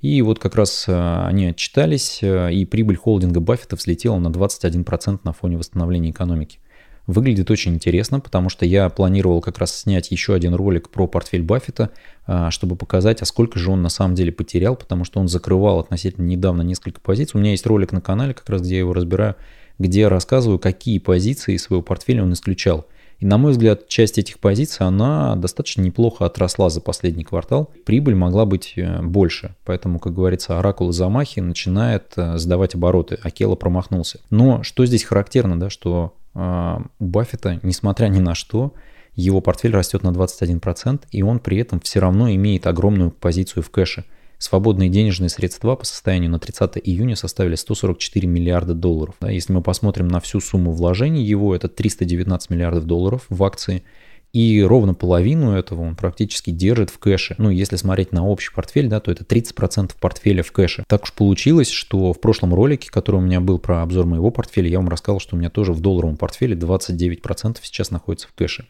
И 0.00 0.20
вот 0.22 0.40
как 0.40 0.56
раз 0.56 0.86
э, 0.88 1.24
они 1.26 1.46
отчитались, 1.46 2.18
э, 2.22 2.52
и 2.52 2.64
прибыль 2.64 2.96
холдинга 2.96 3.38
Баффета 3.38 3.76
взлетела 3.76 4.18
на 4.18 4.28
21% 4.28 5.20
на 5.22 5.32
фоне 5.32 5.58
восстановления 5.58 6.10
экономики. 6.10 6.58
Выглядит 7.06 7.50
очень 7.50 7.74
интересно, 7.74 8.20
потому 8.20 8.48
что 8.48 8.64
я 8.64 8.88
планировал 8.88 9.40
как 9.40 9.58
раз 9.58 9.74
снять 9.74 10.12
еще 10.12 10.34
один 10.34 10.54
ролик 10.54 10.88
про 10.88 11.08
портфель 11.08 11.42
Баффета, 11.42 11.90
э, 12.28 12.48
чтобы 12.50 12.76
показать, 12.76 13.22
а 13.22 13.24
сколько 13.24 13.58
же 13.58 13.72
он 13.72 13.82
на 13.82 13.88
самом 13.88 14.14
деле 14.14 14.30
потерял, 14.30 14.76
потому 14.76 15.04
что 15.04 15.18
он 15.18 15.26
закрывал 15.26 15.80
относительно 15.80 16.24
недавно 16.24 16.62
несколько 16.62 17.00
позиций. 17.00 17.38
У 17.38 17.40
меня 17.40 17.50
есть 17.50 17.66
ролик 17.66 17.90
на 17.90 18.00
канале, 18.00 18.34
как 18.34 18.48
раз 18.48 18.62
где 18.62 18.74
я 18.74 18.80
его 18.80 18.92
разбираю, 18.92 19.34
где 19.80 20.02
я 20.02 20.08
рассказываю, 20.08 20.60
какие 20.60 21.00
позиции 21.00 21.56
своего 21.56 21.82
портфеля 21.82 22.22
он 22.22 22.32
исключал. 22.34 22.86
И, 23.18 23.26
на 23.26 23.38
мой 23.38 23.52
взгляд, 23.52 23.88
часть 23.88 24.18
этих 24.18 24.38
позиций, 24.38 24.86
она 24.86 25.36
достаточно 25.36 25.82
неплохо 25.82 26.26
отросла 26.26 26.70
за 26.70 26.80
последний 26.80 27.24
квартал. 27.24 27.70
Прибыль 27.84 28.14
могла 28.14 28.44
быть 28.44 28.74
э, 28.76 29.00
больше. 29.02 29.54
Поэтому, 29.64 29.98
как 29.98 30.14
говорится, 30.14 30.58
оракул 30.58 30.92
Замахи 30.92 31.40
начинает 31.40 32.12
э, 32.16 32.38
сдавать 32.38 32.74
обороты. 32.74 33.18
Акела 33.22 33.54
промахнулся. 33.54 34.20
Но 34.30 34.62
что 34.62 34.84
здесь 34.86 35.04
характерно, 35.04 35.58
да, 35.58 35.70
что 35.70 36.14
э, 36.34 36.78
у 36.98 37.04
Баффета, 37.04 37.60
несмотря 37.62 38.08
ни 38.08 38.18
на 38.18 38.34
что, 38.34 38.74
его 39.14 39.40
портфель 39.40 39.74
растет 39.74 40.02
на 40.02 40.08
21%, 40.08 41.02
и 41.10 41.22
он 41.22 41.38
при 41.38 41.58
этом 41.58 41.80
все 41.80 42.00
равно 42.00 42.30
имеет 42.30 42.66
огромную 42.66 43.10
позицию 43.10 43.62
в 43.62 43.70
кэше– 43.70 44.04
Свободные 44.42 44.88
денежные 44.88 45.28
средства 45.28 45.76
по 45.76 45.84
состоянию 45.84 46.28
на 46.28 46.40
30 46.40 46.72
июня 46.82 47.14
составили 47.14 47.54
144 47.54 48.26
миллиарда 48.26 48.74
долларов. 48.74 49.14
Если 49.20 49.52
мы 49.52 49.62
посмотрим 49.62 50.08
на 50.08 50.18
всю 50.18 50.40
сумму 50.40 50.72
вложений 50.72 51.22
его, 51.22 51.54
это 51.54 51.68
319 51.68 52.50
миллиардов 52.50 52.84
долларов 52.84 53.24
в 53.28 53.44
акции. 53.44 53.84
И 54.32 54.62
ровно 54.62 54.94
половину 54.94 55.52
этого 55.52 55.82
он 55.82 55.94
практически 55.94 56.50
держит 56.50 56.88
в 56.88 56.98
кэше. 56.98 57.34
Ну, 57.36 57.50
если 57.50 57.76
смотреть 57.76 58.12
на 58.12 58.26
общий 58.26 58.50
портфель, 58.50 58.88
да, 58.88 58.98
то 58.98 59.10
это 59.10 59.24
30% 59.24 59.92
портфеля 60.00 60.42
в 60.42 60.52
кэше. 60.52 60.84
Так 60.88 61.02
уж 61.02 61.12
получилось, 61.12 61.68
что 61.68 62.14
в 62.14 62.20
прошлом 62.20 62.54
ролике, 62.54 62.90
который 62.90 63.16
у 63.16 63.20
меня 63.20 63.40
был 63.40 63.58
про 63.58 63.82
обзор 63.82 64.06
моего 64.06 64.30
портфеля, 64.30 64.70
я 64.70 64.78
вам 64.78 64.88
рассказал, 64.88 65.20
что 65.20 65.36
у 65.36 65.38
меня 65.38 65.50
тоже 65.50 65.74
в 65.74 65.80
долларовом 65.80 66.16
портфеле 66.16 66.56
29% 66.56 67.58
сейчас 67.62 67.90
находится 67.90 68.26
в 68.28 68.32
кэше. 68.32 68.66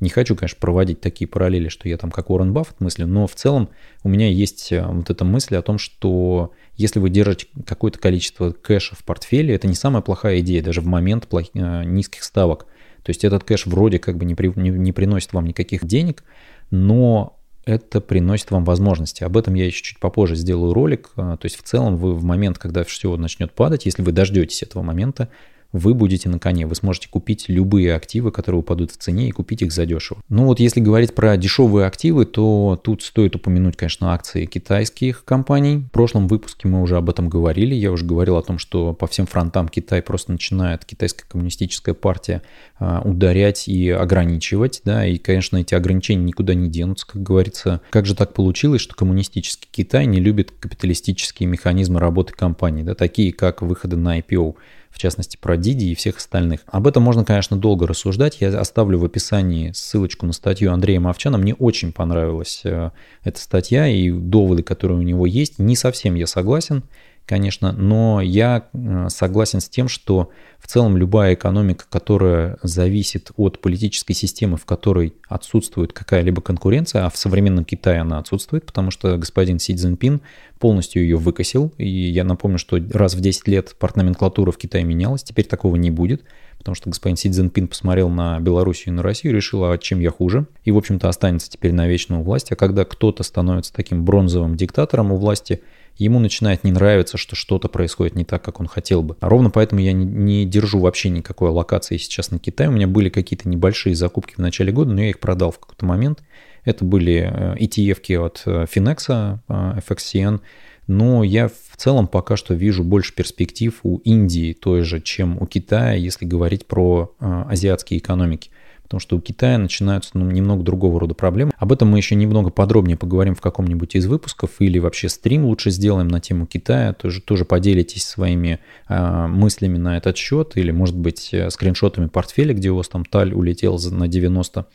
Не 0.00 0.10
хочу, 0.10 0.36
конечно, 0.36 0.58
проводить 0.60 1.00
такие 1.00 1.26
параллели, 1.26 1.68
что 1.68 1.88
я 1.88 1.96
там 1.96 2.10
как 2.10 2.28
Уоррен 2.28 2.52
Баффет 2.52 2.80
мыслю, 2.80 3.06
но 3.06 3.26
в 3.26 3.34
целом 3.34 3.70
у 4.04 4.10
меня 4.10 4.28
есть 4.28 4.70
э, 4.70 4.84
вот 4.86 5.08
эта 5.08 5.24
мысль 5.24 5.56
о 5.56 5.62
том, 5.62 5.78
что 5.78 6.52
если 6.76 6.98
вы 6.98 7.08
держите 7.08 7.46
какое-то 7.66 7.98
количество 7.98 8.50
кэша 8.50 8.94
в 8.94 9.04
портфеле, 9.04 9.54
это 9.54 9.66
не 9.66 9.74
самая 9.74 10.02
плохая 10.02 10.40
идея, 10.40 10.62
даже 10.62 10.82
в 10.82 10.86
момент 10.86 11.26
плох... 11.26 11.46
Э, 11.54 11.84
низких 11.84 12.22
ставок. 12.22 12.66
То 13.06 13.10
есть 13.10 13.22
этот 13.24 13.44
кэш 13.44 13.66
вроде 13.66 14.00
как 14.00 14.16
бы 14.16 14.24
не, 14.24 14.34
при... 14.34 14.52
не, 14.56 14.70
не 14.70 14.90
приносит 14.90 15.32
вам 15.32 15.46
никаких 15.46 15.84
денег, 15.86 16.24
но 16.72 17.38
это 17.64 18.00
приносит 18.00 18.50
вам 18.50 18.64
возможности. 18.64 19.22
Об 19.22 19.36
этом 19.36 19.54
я 19.54 19.64
еще 19.64 19.80
чуть 19.80 20.00
попозже 20.00 20.34
сделаю 20.34 20.74
ролик. 20.74 21.10
Э, 21.16 21.36
то 21.40 21.44
есть 21.44 21.56
в 21.56 21.62
целом 21.62 21.98
вы 21.98 22.14
в 22.14 22.24
момент, 22.24 22.58
когда 22.58 22.82
все 22.82 23.16
начнет 23.16 23.52
падать, 23.52 23.86
если 23.86 24.02
вы 24.02 24.10
дождетесь 24.10 24.64
этого 24.64 24.82
момента, 24.82 25.28
вы 25.76 25.94
будете 25.94 26.28
на 26.28 26.38
коне. 26.38 26.66
Вы 26.66 26.74
сможете 26.74 27.08
купить 27.08 27.48
любые 27.48 27.94
активы, 27.94 28.32
которые 28.32 28.60
упадут 28.60 28.92
в 28.92 28.96
цене, 28.96 29.28
и 29.28 29.32
купить 29.32 29.62
их 29.62 29.72
задешево. 29.72 30.20
Ну 30.28 30.46
вот 30.46 30.60
если 30.60 30.80
говорить 30.80 31.14
про 31.14 31.36
дешевые 31.36 31.86
активы, 31.86 32.24
то 32.24 32.80
тут 32.82 33.02
стоит 33.02 33.36
упомянуть, 33.36 33.76
конечно, 33.76 34.12
акции 34.12 34.46
китайских 34.46 35.24
компаний. 35.24 35.78
В 35.78 35.90
прошлом 35.90 36.28
выпуске 36.28 36.68
мы 36.68 36.82
уже 36.82 36.96
об 36.96 37.10
этом 37.10 37.28
говорили. 37.28 37.74
Я 37.74 37.92
уже 37.92 38.04
говорил 38.04 38.36
о 38.36 38.42
том, 38.42 38.58
что 38.58 38.92
по 38.92 39.06
всем 39.06 39.26
фронтам 39.26 39.68
Китай 39.68 40.02
просто 40.02 40.32
начинает, 40.32 40.84
китайская 40.84 41.24
коммунистическая 41.28 41.94
партия, 41.94 42.42
а, 42.78 43.02
ударять 43.04 43.68
и 43.68 43.90
ограничивать. 43.90 44.80
Да, 44.84 45.06
и, 45.06 45.18
конечно, 45.18 45.58
эти 45.58 45.74
ограничения 45.74 46.24
никуда 46.24 46.54
не 46.54 46.68
денутся, 46.68 47.06
как 47.06 47.22
говорится. 47.22 47.80
Как 47.90 48.06
же 48.06 48.14
так 48.14 48.32
получилось, 48.32 48.80
что 48.80 48.94
коммунистический 48.94 49.68
Китай 49.70 50.06
не 50.06 50.20
любит 50.20 50.50
капиталистические 50.50 51.48
механизмы 51.48 52.00
работы 52.00 52.32
компаний, 52.32 52.82
да, 52.82 52.94
такие 52.94 53.32
как 53.32 53.62
выходы 53.62 53.96
на 53.96 54.18
IPO? 54.18 54.54
В 54.96 54.98
частности 54.98 55.36
про 55.36 55.58
Диди 55.58 55.84
и 55.84 55.94
всех 55.94 56.16
остальных. 56.16 56.60
Об 56.66 56.86
этом 56.86 57.02
можно, 57.02 57.22
конечно, 57.22 57.54
долго 57.54 57.86
рассуждать. 57.86 58.40
Я 58.40 58.58
оставлю 58.58 58.98
в 58.98 59.04
описании 59.04 59.70
ссылочку 59.72 60.24
на 60.24 60.32
статью 60.32 60.72
Андрея 60.72 61.00
Мовчана. 61.00 61.36
Мне 61.36 61.54
очень 61.54 61.92
понравилась 61.92 62.62
э, 62.64 62.92
эта 63.22 63.38
статья 63.38 63.88
и 63.88 64.10
доводы, 64.10 64.62
которые 64.62 64.98
у 64.98 65.02
него 65.02 65.26
есть. 65.26 65.58
Не 65.58 65.76
совсем 65.76 66.14
я 66.14 66.26
согласен 66.26 66.82
конечно, 67.26 67.72
но 67.72 68.20
я 68.20 68.68
э, 68.72 69.08
согласен 69.10 69.60
с 69.60 69.68
тем, 69.68 69.88
что 69.88 70.30
в 70.58 70.68
целом 70.68 70.96
любая 70.96 71.34
экономика, 71.34 71.84
которая 71.90 72.56
зависит 72.62 73.30
от 73.36 73.60
политической 73.60 74.14
системы, 74.14 74.56
в 74.56 74.64
которой 74.64 75.14
отсутствует 75.28 75.92
какая-либо 75.92 76.40
конкуренция, 76.40 77.04
а 77.04 77.10
в 77.10 77.16
современном 77.16 77.64
Китае 77.64 78.00
она 78.00 78.18
отсутствует, 78.18 78.64
потому 78.64 78.90
что 78.90 79.16
господин 79.18 79.58
Си 79.58 79.74
Цзиньпин 79.74 80.22
полностью 80.58 81.02
ее 81.02 81.16
выкосил, 81.16 81.72
и 81.76 81.88
я 81.88 82.24
напомню, 82.24 82.58
что 82.58 82.78
раз 82.92 83.14
в 83.14 83.20
10 83.20 83.48
лет 83.48 83.76
партноменклатура 83.78 84.52
в 84.52 84.56
Китае 84.56 84.84
менялась, 84.84 85.22
теперь 85.22 85.46
такого 85.46 85.76
не 85.76 85.90
будет, 85.90 86.22
потому 86.66 86.74
что 86.74 86.90
господин 86.90 87.16
Си 87.16 87.30
Цзиньпин 87.30 87.68
посмотрел 87.68 88.08
на 88.08 88.40
Белоруссию 88.40 88.88
и 88.88 88.96
на 88.96 89.02
Россию 89.04 89.34
решил, 89.34 89.64
а 89.64 89.78
чем 89.78 90.00
я 90.00 90.10
хуже, 90.10 90.46
и, 90.64 90.72
в 90.72 90.76
общем-то, 90.76 91.08
останется 91.08 91.48
теперь 91.48 91.72
навечно 91.72 92.18
у 92.18 92.22
власти, 92.24 92.54
а 92.54 92.56
когда 92.56 92.84
кто-то 92.84 93.22
становится 93.22 93.72
таким 93.72 94.04
бронзовым 94.04 94.56
диктатором 94.56 95.12
у 95.12 95.16
власти– 95.16 95.62
ему 95.98 96.18
начинает 96.18 96.64
не 96.64 96.72
нравиться, 96.72 97.16
что 97.16 97.36
что-то 97.36 97.68
происходит 97.68 98.16
не 98.16 98.24
так, 98.24 98.42
как 98.42 98.60
он 98.60 98.66
хотел 98.66 99.02
бы. 99.02 99.16
А 99.20 99.28
ровно 99.28 99.50
поэтому 99.50 99.80
я 99.80 99.92
не, 99.92 100.04
не 100.04 100.44
держу 100.44 100.78
вообще 100.78 101.08
никакой 101.08 101.50
локации 101.50 101.96
сейчас 101.96 102.30
на 102.30 102.38
Китай. 102.38 102.68
У 102.68 102.72
меня 102.72 102.86
были 102.86 103.08
какие-то 103.08 103.48
небольшие 103.48 103.94
закупки 103.94 104.34
в 104.34 104.38
начале 104.38 104.72
года, 104.72 104.92
но 104.92 105.00
я 105.00 105.10
их 105.10 105.20
продал 105.20 105.50
в 105.52 105.58
какой-то 105.58 105.86
момент. 105.86 106.22
Это 106.64 106.84
были 106.84 107.30
э, 107.32 107.56
ETF 107.58 108.26
от 108.26 108.42
э, 108.44 108.66
Finex, 108.72 109.38
э, 109.48 109.80
FXCN, 109.80 110.40
но 110.86 111.24
я 111.24 111.48
в 111.48 111.76
целом 111.76 112.06
пока 112.06 112.36
что 112.36 112.54
вижу 112.54 112.84
больше 112.84 113.14
перспектив 113.14 113.78
у 113.82 113.98
Индии 113.98 114.52
той 114.52 114.82
же, 114.82 115.00
чем 115.00 115.40
у 115.40 115.46
Китая, 115.46 115.94
если 115.94 116.24
говорить 116.24 116.66
про 116.66 117.14
азиатские 117.18 117.98
экономики 117.98 118.50
потому 118.86 119.00
что 119.00 119.16
у 119.16 119.20
Китая 119.20 119.58
начинаются 119.58 120.10
ну, 120.14 120.30
немного 120.30 120.62
другого 120.62 121.00
рода 121.00 121.14
проблемы. 121.14 121.52
Об 121.58 121.72
этом 121.72 121.88
мы 121.88 121.98
еще 121.98 122.14
немного 122.14 122.50
подробнее 122.50 122.96
поговорим 122.96 123.34
в 123.34 123.40
каком-нибудь 123.40 123.96
из 123.96 124.06
выпусков 124.06 124.50
или 124.60 124.78
вообще 124.78 125.08
стрим 125.08 125.44
лучше 125.44 125.70
сделаем 125.70 126.08
на 126.08 126.20
тему 126.20 126.46
Китая, 126.46 126.92
тоже, 126.92 127.20
тоже 127.20 127.44
поделитесь 127.44 128.04
своими 128.04 128.60
э, 128.88 129.26
мыслями 129.26 129.76
на 129.76 129.96
этот 129.96 130.16
счет 130.16 130.52
или, 130.54 130.70
может 130.70 130.96
быть, 130.96 131.30
э, 131.32 131.50
скриншотами 131.50 132.06
портфеля, 132.06 132.54
где 132.54 132.70
у 132.70 132.76
вас 132.76 132.88
там 132.88 133.04
таль 133.04 133.34
улетел 133.34 133.78
на 133.90 134.08
90 134.08 134.66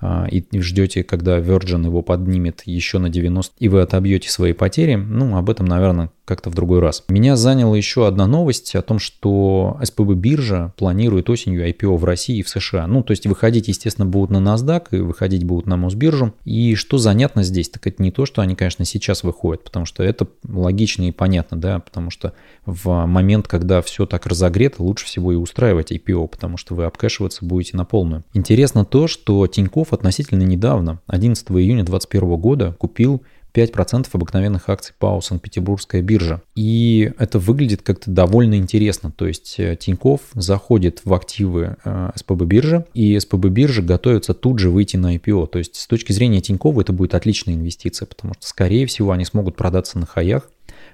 а, 0.00 0.26
и 0.30 0.44
ждете, 0.60 1.02
когда 1.02 1.38
Virgin 1.38 1.84
его 1.84 2.02
поднимет 2.02 2.62
еще 2.64 2.98
на 2.98 3.08
90, 3.08 3.54
и 3.58 3.68
вы 3.68 3.82
отобьете 3.82 4.30
свои 4.30 4.52
потери, 4.52 4.94
ну, 4.94 5.36
об 5.36 5.50
этом, 5.50 5.66
наверное, 5.66 6.10
как-то 6.28 6.50
в 6.50 6.54
другой 6.54 6.80
раз. 6.80 7.04
Меня 7.08 7.36
заняла 7.36 7.76
еще 7.76 8.06
одна 8.06 8.26
новость 8.26 8.76
о 8.76 8.82
том, 8.82 8.98
что 8.98 9.78
СПБ 9.82 10.12
биржа 10.12 10.74
планирует 10.76 11.30
осенью 11.30 11.66
IPO 11.66 11.96
в 11.96 12.04
России 12.04 12.38
и 12.38 12.42
в 12.42 12.50
США. 12.50 12.86
Ну, 12.86 13.02
то 13.02 13.12
есть 13.12 13.26
выходить, 13.26 13.68
естественно, 13.68 14.06
будут 14.06 14.30
на 14.30 14.36
NASDAQ 14.38 14.88
и 14.92 14.98
выходить 14.98 15.44
будут 15.44 15.66
на 15.66 15.76
Мосбиржу. 15.76 16.34
И 16.44 16.74
что 16.74 16.98
занятно 16.98 17.42
здесь, 17.42 17.70
так 17.70 17.86
это 17.86 18.02
не 18.02 18.12
то, 18.12 18.26
что 18.26 18.42
они, 18.42 18.54
конечно, 18.54 18.84
сейчас 18.84 19.22
выходят, 19.22 19.64
потому 19.64 19.86
что 19.86 20.02
это 20.02 20.28
логично 20.46 21.08
и 21.08 21.12
понятно, 21.12 21.58
да, 21.58 21.78
потому 21.78 22.10
что 22.10 22.34
в 22.66 23.06
момент, 23.06 23.48
когда 23.48 23.80
все 23.80 24.04
так 24.04 24.26
разогрето, 24.26 24.82
лучше 24.82 25.06
всего 25.06 25.32
и 25.32 25.36
устраивать 25.36 25.90
IPO, 25.90 26.28
потому 26.28 26.58
что 26.58 26.74
вы 26.74 26.84
обкэшиваться 26.84 27.46
будете 27.46 27.76
на 27.76 27.86
полную. 27.86 28.22
Интересно 28.34 28.84
то, 28.84 29.06
что 29.06 29.46
Тиньков 29.46 29.94
относительно 29.94 30.42
недавно, 30.42 31.00
11 31.06 31.50
июня 31.52 31.84
2021 31.84 32.36
года, 32.36 32.76
купил 32.78 33.22
5% 33.54 34.08
обыкновенных 34.12 34.68
акций 34.68 34.94
ПАО 34.98 35.20
Санкт-Петербургская 35.20 36.02
биржа. 36.02 36.42
И 36.54 37.12
это 37.18 37.38
выглядит 37.38 37.82
как-то 37.82 38.10
довольно 38.10 38.54
интересно. 38.54 39.10
То 39.10 39.26
есть 39.26 39.56
э, 39.58 39.76
Тиньков 39.76 40.20
заходит 40.34 41.02
в 41.04 41.14
активы 41.14 41.76
э, 41.84 42.10
СПБ 42.14 42.42
биржи, 42.44 42.84
и 42.94 43.18
СПБ 43.18 43.46
биржа 43.46 43.82
готовится 43.82 44.34
тут 44.34 44.58
же 44.58 44.70
выйти 44.70 44.96
на 44.96 45.16
IPO. 45.16 45.46
То 45.48 45.58
есть 45.58 45.76
с 45.76 45.86
точки 45.86 46.12
зрения 46.12 46.40
Тинькова 46.40 46.80
это 46.80 46.92
будет 46.92 47.14
отличная 47.14 47.54
инвестиция, 47.54 48.06
потому 48.06 48.34
что, 48.34 48.46
скорее 48.46 48.86
всего, 48.86 49.12
они 49.12 49.24
смогут 49.24 49.56
продаться 49.56 49.98
на 49.98 50.06
хаях. 50.06 50.48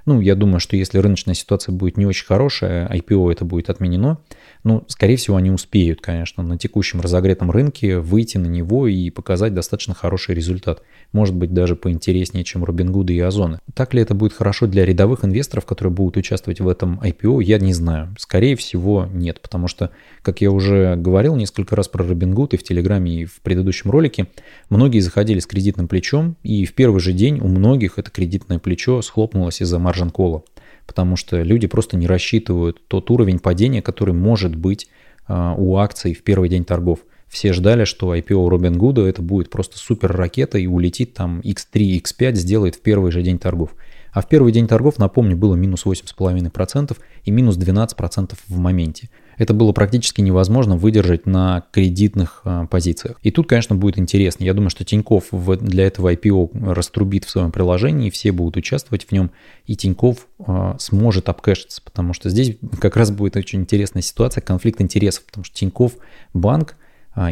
Ну, 0.06 0.20
я 0.20 0.34
думаю, 0.34 0.60
что 0.60 0.76
если 0.76 0.98
рыночная 0.98 1.34
ситуация 1.34 1.72
будет 1.72 1.96
не 1.96 2.06
очень 2.06 2.26
хорошая, 2.26 2.88
IPO 2.88 3.32
это 3.32 3.44
будет 3.44 3.70
отменено. 3.70 4.18
Ну, 4.64 4.84
скорее 4.88 5.16
всего, 5.16 5.36
они 5.36 5.50
успеют, 5.50 6.00
конечно, 6.00 6.42
на 6.42 6.58
текущем 6.58 7.00
разогретом 7.00 7.50
рынке 7.50 7.98
выйти 7.98 8.38
на 8.38 8.46
него 8.46 8.86
и 8.88 9.10
показать 9.10 9.54
достаточно 9.54 9.94
хороший 9.94 10.34
результат. 10.34 10.82
Может 11.12 11.34
быть, 11.34 11.52
даже 11.52 11.76
поинтереснее, 11.76 12.44
чем 12.44 12.64
Робингуды 12.64 13.14
и 13.14 13.20
Озоны. 13.20 13.58
Так 13.74 13.94
ли 13.94 14.00
это 14.00 14.14
будет 14.14 14.32
хорошо 14.32 14.66
для 14.66 14.84
рядовых 14.84 15.24
инвесторов, 15.24 15.66
которые 15.66 15.92
будут 15.92 16.16
участвовать 16.16 16.60
в 16.60 16.68
этом 16.68 16.98
IPO, 17.00 17.42
я 17.42 17.58
не 17.58 17.74
знаю. 17.74 18.14
Скорее 18.18 18.56
всего, 18.56 19.06
нет, 19.12 19.40
потому 19.40 19.68
что, 19.68 19.90
как 20.22 20.40
я 20.40 20.50
уже 20.50 20.96
говорил 20.96 21.36
несколько 21.36 21.76
раз 21.76 21.88
про 21.88 22.04
Робингуд 22.04 22.54
и 22.54 22.56
в 22.56 22.62
Телеграме, 22.62 23.22
и 23.22 23.24
в 23.26 23.40
предыдущем 23.40 23.90
ролике, 23.90 24.28
многие 24.70 25.00
заходили 25.00 25.40
с 25.40 25.46
кредитным 25.46 25.88
плечом, 25.88 26.36
и 26.42 26.64
в 26.64 26.74
первый 26.74 27.00
же 27.00 27.12
день 27.12 27.38
у 27.40 27.48
многих 27.48 27.98
это 27.98 28.10
кредитное 28.10 28.58
плечо 28.58 29.02
схлопнулось 29.02 29.60
из-за 29.60 29.78
маржин 29.84 30.10
кола 30.10 30.42
потому 30.86 31.16
что 31.16 31.42
люди 31.42 31.66
просто 31.66 31.96
не 31.96 32.06
рассчитывают 32.06 32.86
тот 32.88 33.10
уровень 33.10 33.38
падения, 33.38 33.82
который 33.82 34.14
может 34.14 34.54
быть 34.54 34.88
а, 35.26 35.54
у 35.56 35.76
акций 35.76 36.14
в 36.14 36.22
первый 36.22 36.48
день 36.48 36.64
торгов. 36.64 37.00
Все 37.28 37.52
ждали, 37.52 37.84
что 37.84 38.14
IPO 38.14 38.48
Робин 38.48 38.78
Гуда 38.78 39.06
это 39.06 39.22
будет 39.22 39.50
просто 39.50 39.78
супер 39.78 40.12
ракета 40.12 40.58
и 40.58 40.66
улетит 40.66 41.14
там 41.14 41.40
X3, 41.40 42.00
X5 42.02 42.34
сделает 42.34 42.76
в 42.76 42.80
первый 42.80 43.10
же 43.10 43.22
день 43.22 43.38
торгов. 43.38 43.70
А 44.12 44.20
в 44.20 44.28
первый 44.28 44.52
день 44.52 44.68
торгов, 44.68 44.98
напомню, 44.98 45.36
было 45.36 45.56
минус 45.56 45.84
8,5% 45.84 46.96
и 47.24 47.30
минус 47.32 47.58
12% 47.58 48.34
в 48.46 48.58
моменте. 48.58 49.10
Это 49.38 49.54
было 49.54 49.72
практически 49.72 50.20
невозможно 50.20 50.76
выдержать 50.76 51.26
на 51.26 51.64
кредитных 51.72 52.42
а, 52.44 52.66
позициях. 52.66 53.18
И 53.22 53.30
тут, 53.30 53.48
конечно, 53.48 53.74
будет 53.76 53.98
интересно. 53.98 54.44
Я 54.44 54.54
думаю, 54.54 54.70
что 54.70 54.84
Тиньков 54.84 55.26
для 55.32 55.86
этого 55.86 56.12
IPO 56.12 56.72
раструбит 56.72 57.24
в 57.24 57.30
своем 57.30 57.52
приложении, 57.52 58.10
все 58.10 58.32
будут 58.32 58.56
участвовать 58.56 59.04
в 59.04 59.12
нем, 59.12 59.30
и 59.66 59.76
Тиньков 59.76 60.26
а, 60.38 60.76
сможет 60.78 61.28
обкэшиться, 61.28 61.82
потому 61.82 62.12
что 62.12 62.30
здесь 62.30 62.56
как 62.80 62.96
раз 62.96 63.10
будет 63.10 63.36
очень 63.36 63.60
интересная 63.60 64.02
ситуация, 64.02 64.40
конфликт 64.40 64.80
интересов, 64.80 65.24
потому 65.24 65.44
что 65.44 65.56
Тиньков 65.56 65.92
банк 66.32 66.76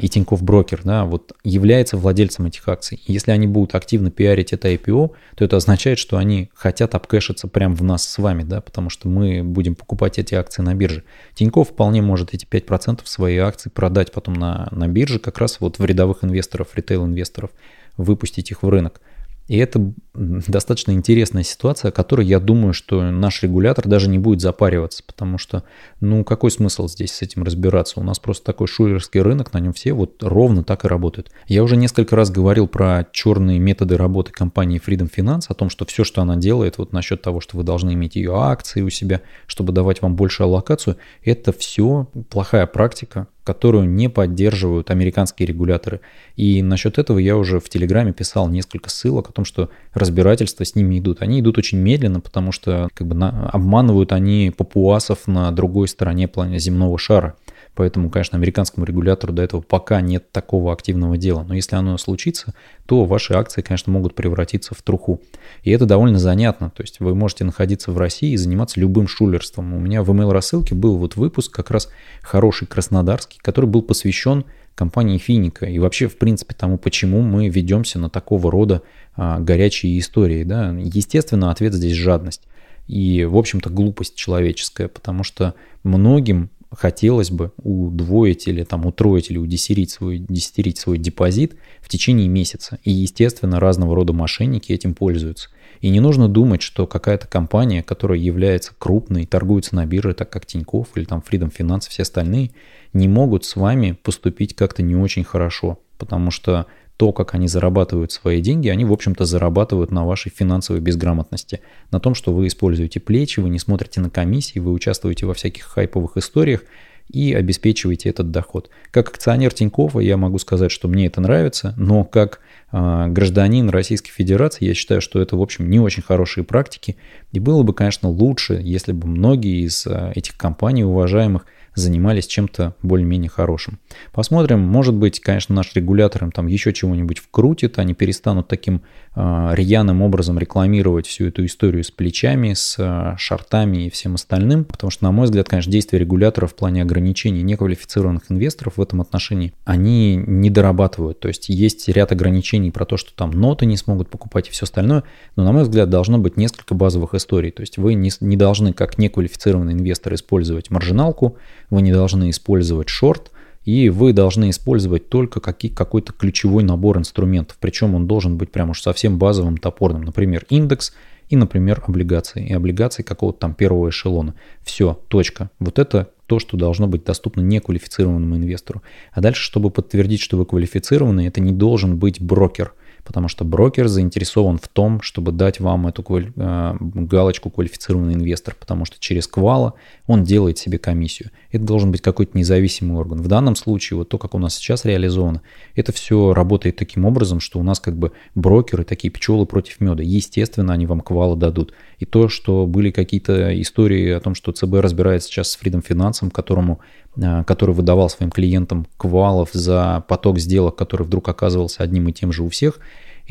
и 0.01 0.09
Тинькофф 0.09 0.43
Брокер, 0.43 0.83
да, 0.85 1.05
вот 1.05 1.33
является 1.43 1.97
владельцем 1.97 2.47
этих 2.47 2.69
акций. 2.69 3.03
если 3.07 3.33
они 3.33 3.49
будут 3.49 3.75
активно 3.75 4.11
пиарить 4.11 4.53
это 4.53 4.73
IPO, 4.73 5.11
то 5.35 5.45
это 5.45 5.57
означает, 5.57 5.99
что 5.99 6.19
они 6.19 6.51
хотят 6.55 6.95
обкэшиться 6.95 7.49
прямо 7.49 7.75
в 7.75 7.83
нас 7.83 8.05
с 8.05 8.19
вами, 8.19 8.45
да, 8.45 8.61
потому 8.61 8.91
что 8.91 9.09
мы 9.09 9.43
будем 9.43 9.75
покупать 9.75 10.19
эти 10.19 10.35
акции 10.35 10.63
на 10.63 10.75
бирже. 10.75 11.03
Тинькофф 11.35 11.69
вполне 11.69 12.01
может 12.01 12.33
эти 12.33 12.47
5% 12.47 13.01
своей 13.05 13.39
акций 13.39 13.71
продать 13.71 14.13
потом 14.13 14.35
на, 14.35 14.69
на 14.71 14.87
бирже, 14.87 15.19
как 15.19 15.39
раз 15.39 15.59
вот 15.59 15.79
в 15.79 15.85
рядовых 15.85 16.23
инвесторов, 16.23 16.69
ритейл-инвесторов, 16.75 17.51
выпустить 17.97 18.51
их 18.53 18.63
в 18.63 18.69
рынок. 18.69 19.01
И 19.49 19.57
это 19.57 19.93
достаточно 20.15 20.93
интересная 20.93 21.43
ситуация, 21.43 21.89
о 21.89 21.93
которой 21.93 22.27
я 22.27 22.39
думаю, 22.39 22.73
что 22.73 23.11
наш 23.11 23.43
регулятор 23.43 23.89
даже 23.89 24.09
не 24.09 24.19
будет 24.19 24.41
запариваться, 24.41 25.03
потому 25.07 25.39
что, 25.39 25.65
ну, 26.01 26.23
какой 26.25 26.51
смысл 26.51 26.87
здесь 26.87 27.13
с 27.13 27.23
этим 27.23 27.43
разбираться? 27.43 27.99
У 27.99 28.03
нас 28.03 28.19
просто 28.19 28.45
такой 28.45 28.67
шулерский 28.67 29.21
рынок, 29.21 29.53
на 29.53 29.59
нем 29.59 29.73
все 29.73 29.93
вот 29.93 30.23
ровно 30.23 30.65
так 30.65 30.85
и 30.85 30.89
работают. 30.89 31.31
Я 31.49 31.63
уже 31.63 31.77
несколько 31.77 32.15
раз 32.15 32.31
говорил 32.31 32.69
про 32.69 33.07
черные 33.13 33.59
методы 33.59 33.97
работы 33.97 34.33
компании 34.33 34.81
Freedom 34.85 35.11
Finance, 35.15 35.47
о 35.49 35.55
том, 35.55 35.71
что 35.71 35.85
все, 35.87 36.05
что 36.05 36.23
она 36.23 36.37
делает, 36.37 36.79
вот 36.79 36.93
насчет 36.93 37.23
того, 37.23 37.41
что 37.41 37.57
вы 37.57 37.63
должны 37.65 37.95
иметь 37.95 38.17
ее 38.17 38.35
акции 38.37 38.83
у 38.83 38.91
себя, 38.91 39.23
чтобы 39.47 39.73
давать 39.73 40.03
вам 40.03 40.15
большую 40.15 40.47
аллокацию, 40.47 40.97
это 41.25 41.53
все 41.53 42.09
плохая 42.31 42.67
практика, 42.67 43.27
которую 43.45 43.89
не 43.89 44.09
поддерживают 44.09 44.91
американские 44.91 45.47
регуляторы. 45.47 46.01
И 46.37 46.63
насчет 46.63 46.99
этого 46.99 47.19
я 47.19 47.37
уже 47.37 47.61
в 47.61 47.69
Телеграме 47.69 48.13
писал 48.13 48.49
несколько 48.49 48.91
ссылок 48.91 49.31
о 49.31 49.33
том, 49.33 49.45
что 49.45 49.71
разбирательства 49.95 50.65
с 50.65 50.75
ними 50.75 50.99
идут. 50.99 51.23
Они 51.23 51.41
идут 51.41 51.59
очень 51.59 51.79
медленно, 51.79 52.21
потому 52.21 52.53
что 52.53 52.89
как 52.95 53.07
бы 53.07 53.15
на, 53.15 53.49
обманывают 53.51 54.13
они 54.13 54.53
папуасов 54.57 55.27
на 55.27 55.51
другой 55.51 55.89
стороне 55.89 56.31
земного 56.59 56.99
шара. 56.99 57.35
Поэтому, 57.75 58.11
конечно, 58.11 58.37
американскому 58.37 58.85
регулятору 58.85 59.33
до 59.33 59.43
этого 59.43 59.63
пока 59.63 60.01
нет 60.01 60.31
такого 60.31 60.73
активного 60.73 61.17
дела. 61.17 61.43
Но 61.43 61.55
если 61.55 61.77
оно 61.77 61.97
случится, 61.97 62.55
то 62.87 63.05
ваши 63.07 63.33
акции, 63.33 63.63
конечно, 63.63 63.93
могут 63.93 64.15
превратиться 64.15 64.75
в 64.75 64.83
труху. 64.83 65.23
И 65.63 65.71
это 65.71 65.87
довольно 65.87 66.19
занятно. 66.19 66.71
То 66.71 66.83
есть 66.83 67.01
вы 67.01 67.15
можете 67.15 67.45
находиться 67.45 67.91
в 67.91 67.99
России 67.99 68.33
и 68.33 68.37
заниматься 68.37 68.79
любым 68.79 69.09
шулерством. 69.09 69.73
У 69.73 69.81
меня 69.81 70.03
в 70.03 70.11
email 70.11 70.33
рассылке 70.33 70.75
был 70.75 70.99
вот 70.99 71.17
выпуск 71.17 71.53
как 71.53 71.71
раз 71.71 71.89
хороший 72.21 72.67
краснодарский, 72.67 73.39
который 73.43 73.67
был 73.67 73.83
посвящен 73.83 74.45
компании 74.75 75.19
Финика 75.19 75.67
и 75.67 75.79
вообще, 75.79 76.09
в 76.09 76.17
принципе, 76.17 76.55
тому, 76.55 76.79
почему 76.79 77.21
мы 77.23 77.49
ведемся 77.49 77.99
на 77.99 78.09
такого 78.11 78.51
рода 78.51 78.83
а, 79.17 79.39
горячие 79.39 79.99
истории. 79.99 80.45
Да? 80.45 80.75
Естественно, 80.79 81.51
ответ 81.51 81.75
здесь 81.75 81.95
жадность 81.95 82.43
и, 82.87 83.25
в 83.25 83.37
общем-то, 83.37 83.71
глупость 83.71 84.15
человеческая, 84.15 84.89
потому 84.89 85.25
что 85.25 85.55
многим 85.83 86.51
хотелось 86.77 87.31
бы 87.31 87.53
удвоить 87.63 88.49
или 88.49 88.65
там 88.65 88.87
утроить 88.87 89.31
или 89.31 89.39
удесерить 89.39 89.91
свой, 89.91 90.19
десятерить 90.19 90.79
свой 90.79 90.99
депозит 90.99 91.57
в 91.81 91.89
течение 91.89 92.29
месяца. 92.29 92.79
И, 92.85 92.91
естественно, 92.91 93.61
разного 93.61 93.95
рода 93.95 94.13
мошенники 94.13 94.73
этим 94.73 94.95
пользуются. 94.95 95.51
И 95.81 95.91
не 95.91 96.01
нужно 96.01 96.29
думать, 96.29 96.63
что 96.63 96.87
какая-то 96.87 97.27
компания, 97.27 97.83
которая 97.83 98.19
является 98.19 98.73
крупной, 98.79 99.27
торгуется 99.27 99.75
на 99.75 99.85
бирже, 99.85 100.15
так 100.15 100.31
как 100.31 100.47
Тинькофф 100.47 100.89
или 100.95 101.05
там 101.05 101.23
Freedom 101.29 101.53
Finance, 101.55 101.89
все 101.89 102.03
остальные, 102.03 102.53
не 102.93 103.09
могут 103.09 103.45
с 103.45 103.57
вами 103.57 103.99
поступить 104.03 104.55
как-то 104.55 104.83
не 104.83 104.95
очень 104.95 105.25
хорошо, 105.25 105.81
потому 105.99 106.31
что 106.31 106.67
то, 107.03 107.11
как 107.11 107.35
они 107.35 107.49
зарабатывают 107.49 108.13
свои 108.13 108.41
деньги, 108.41 108.69
они, 108.69 108.85
в 108.85 108.93
общем-то, 108.93 109.25
зарабатывают 109.25 109.91
на 109.91 110.07
вашей 110.07 110.31
финансовой 110.31 110.81
безграмотности, 110.81 111.59
на 111.91 111.99
том, 111.99 112.15
что 112.15 112.33
вы 112.33 112.47
используете 112.47 113.01
плечи, 113.01 113.41
вы 113.41 113.51
не 113.51 113.59
смотрите 113.59 114.01
на 114.01 114.09
комиссии, 114.09 114.61
вы 114.61 114.71
участвуете 114.71 115.27
во 115.27 115.35
всяких 115.35 115.65
хайповых 115.65 116.17
историях 116.17 116.63
и 117.11 117.35
обеспечиваете 117.35 118.09
этот 118.09 118.31
доход. 118.31 118.71
Как 118.93 119.09
акционер 119.09 119.53
Тинькова 119.53 119.99
я 119.99 120.17
могу 120.17 120.39
сказать, 120.39 120.71
что 120.71 120.87
мне 120.87 121.07
это 121.07 121.21
нравится, 121.21 121.75
но 121.77 122.05
как 122.05 122.39
э, 122.71 123.07
гражданин 123.09 123.69
Российской 123.69 124.13
Федерации 124.13 124.67
я 124.67 124.75
считаю, 124.75 125.01
что 125.01 125.21
это, 125.21 125.37
в 125.37 125.43
общем, 125.43 125.69
не 125.69 125.81
очень 125.81 126.05
хорошие 126.05 126.45
практики, 126.45 126.95
и 127.33 127.41
было 127.41 127.65
бы, 127.65 127.75
конечно, 127.75 128.11
лучше, 128.11 128.61
если 128.63 128.93
бы 128.93 129.09
многие 129.09 129.67
из 129.67 129.89
э, 129.89 130.13
этих 130.15 130.37
компаний 130.37 130.85
уважаемых– 130.85 131.47
занимались 131.75 132.27
чем-то 132.27 132.75
более-менее 132.83 133.31
хорошим. 133.31 133.79
Посмотрим, 134.13 134.61
может 134.61 134.95
быть, 134.95 135.21
конечно, 135.21 135.55
наш 135.55 135.75
регулятор 135.75 136.25
им 136.25 136.33
там 136.33 136.47
еще 136.47 136.73
чего-нибудь 136.73 137.19
вкрутит, 137.19 137.79
они 137.79 137.95
перестанут 137.95 138.49
таким 138.49 138.83
э, 139.15 139.51
рьяным 139.55 140.03
образом 140.03 140.39
рекламировать 140.39 141.07
всю 141.07 141.27
эту 141.27 141.45
историю 141.47 141.85
с 141.85 141.91
плечами, 141.91 142.53
с 142.53 142.77
э, 142.79 143.17
шартами 143.19 143.87
и 143.87 143.91
всем 143.91 144.15
остальным, 144.15 144.65
потому 144.65 144.91
что, 144.91 145.05
на 145.05 145.13
мой 145.13 145.25
взгляд, 145.25 145.49
конечно, 145.49 145.73
действия 145.73 145.99
регулятора 145.99 146.47
в 146.47 146.55
плане 146.55 146.83
ограничений 146.83 147.43
неквалифицированных 147.43 148.31
инвесторов 148.31 148.77
в 148.77 148.83
этом 148.83 149.01
отношении, 149.01 149.53
они 149.65 150.17
не 150.17 150.51
дорабатывают. 150.51 151.21
То 151.21 151.29
есть 151.29 151.49
есть 151.49 151.89
ряд 151.89 152.13
ограничений 152.13 152.71
про 152.71 152.85
то, 152.85 152.97
что 152.97 153.15
там 153.15 153.31
ноты 153.31 153.67
не 153.67 153.77
смогут 153.77 154.11
покупать 154.11 154.49
и 154.49 154.51
все 154.51 154.65
остальное, 154.65 155.05
но, 155.37 155.45
на 155.45 155.53
мой 155.53 155.63
взгляд, 155.63 155.89
должно 155.91 156.19
быть 156.19 156.37
несколько 156.37 156.75
базовых 156.75 157.15
историй. 157.15 157.51
То 157.51 157.63
есть 157.63 157.79
вы 157.79 157.95
не, 157.95 158.11
не 158.21 158.37
должны, 158.37 158.73
как 158.73 158.99
неквалифицированный 158.99 159.73
инвестор, 159.73 160.15
использовать 160.15 160.71
маржиналку, 160.71 161.37
вы 161.73 161.81
не 161.81 161.91
должны 161.91 162.29
использовать 162.29 162.91
шорт, 162.91 163.31
и 163.65 163.89
вы 163.89 164.13
должны 164.13 164.51
использовать 164.51 165.09
только 165.09 165.41
какой-то 165.41 166.13
ключевой 166.13 166.65
набор 166.65 166.99
инструментов. 166.99 167.57
Причем 167.59 167.95
он 167.95 168.07
должен 168.07 168.37
быть 168.37 168.53
прям 168.53 168.71
уж 168.71 168.83
совсем 168.83 169.19
базовым, 169.19 169.57
топорным. 169.57 170.03
Например, 170.03 170.45
индекс 170.51 170.93
и, 171.31 171.37
например, 171.37 171.83
облигации. 171.87 172.47
И 172.47 172.53
облигации 172.53 173.03
какого-то 173.03 173.39
там 173.39 173.55
первого 173.55 173.89
эшелона. 173.89 174.35
Все, 174.63 175.01
точка. 175.09 175.51
Вот 175.61 175.79
это 175.79 176.11
то, 176.27 176.39
что 176.39 176.59
должно 176.59 176.89
быть 176.89 177.05
доступно 177.05 177.41
неквалифицированному 177.41 178.37
инвестору. 178.37 178.83
А 179.13 179.23
дальше, 179.23 179.43
чтобы 179.43 179.71
подтвердить, 179.71 180.21
что 180.21 180.37
вы 180.37 180.45
квалифицированы, 180.45 181.27
это 181.27 181.41
не 181.41 181.53
должен 181.53 181.97
быть 181.97 182.21
брокер– 182.21 182.75
потому 183.05 183.29
что 183.29 183.45
брокер 183.45 183.89
заинтересован 183.89 184.59
в 184.59 184.69
том, 184.69 185.01
чтобы 185.03 185.33
дать 185.33 185.61
вам 185.61 185.87
эту 185.87 186.03
квали... 186.03 186.33
Э, 186.37 186.77
галочку 186.81 187.51
квалифицированный 187.51 188.15
инвестор, 188.15 188.57
потому 188.59 188.85
что 188.85 188.97
через 188.99 189.27
квала 189.27 189.75
он 190.07 190.25
делает 190.25 190.59
себе 190.59 190.79
комиссию. 190.79 191.31
Это 191.53 191.65
должен 191.65 191.93
быть 191.93 192.01
какой-то 192.01 192.37
независимый 192.37 192.97
орган. 192.97 193.23
В 193.23 193.29
данном 193.29 193.55
случае, 193.55 193.99
вот 193.99 194.09
то, 194.09 194.19
как 194.19 194.35
у 194.35 194.39
нас 194.39 194.57
сейчас 194.57 194.85
реализовано, 194.85 195.43
это 195.77 195.93
все 195.93 196.33
работает 196.33 196.77
таким 196.77 197.05
образом, 197.05 197.39
что 197.39 197.61
у 197.61 197.63
нас 197.63 197.79
как 197.79 197.97
бы 197.97 198.13
брокеры, 198.35 198.85
такие 198.85 199.11
пчелы 199.11 199.47
против 199.47 199.81
меда. 199.81 200.03
Естественно, 200.03 200.73
они 200.73 200.87
вам 200.87 201.01
квала 201.01 201.37
дадут. 201.37 201.73
И 201.99 202.07
то, 202.07 202.29
что 202.29 202.67
были 202.67 202.91
какие-то 202.91 203.61
истории 203.61 204.11
о 204.11 204.21
том, 204.21 204.35
что 204.35 204.51
ЦБ 204.51 204.75
разбирается 204.81 205.29
сейчас 205.29 205.51
с 205.51 205.59
Freedom 205.61 205.87
Finance, 205.87 206.29
которому 206.31 206.81
Э, 207.17 207.45
который 207.45 207.75
выдавал 207.75 208.09
своим 208.09 208.31
клиентам 208.31 208.87
квалов 208.97 209.51
за 209.53 210.03
поток 210.09 210.39
сделок, 210.39 210.77
который 210.77 211.03
вдруг 211.03 211.29
оказывался 211.29 211.83
одним 211.83 212.09
и 212.09 212.13
тем 212.13 212.33
же 212.33 212.43
у 212.43 212.49
всех, 212.49 212.81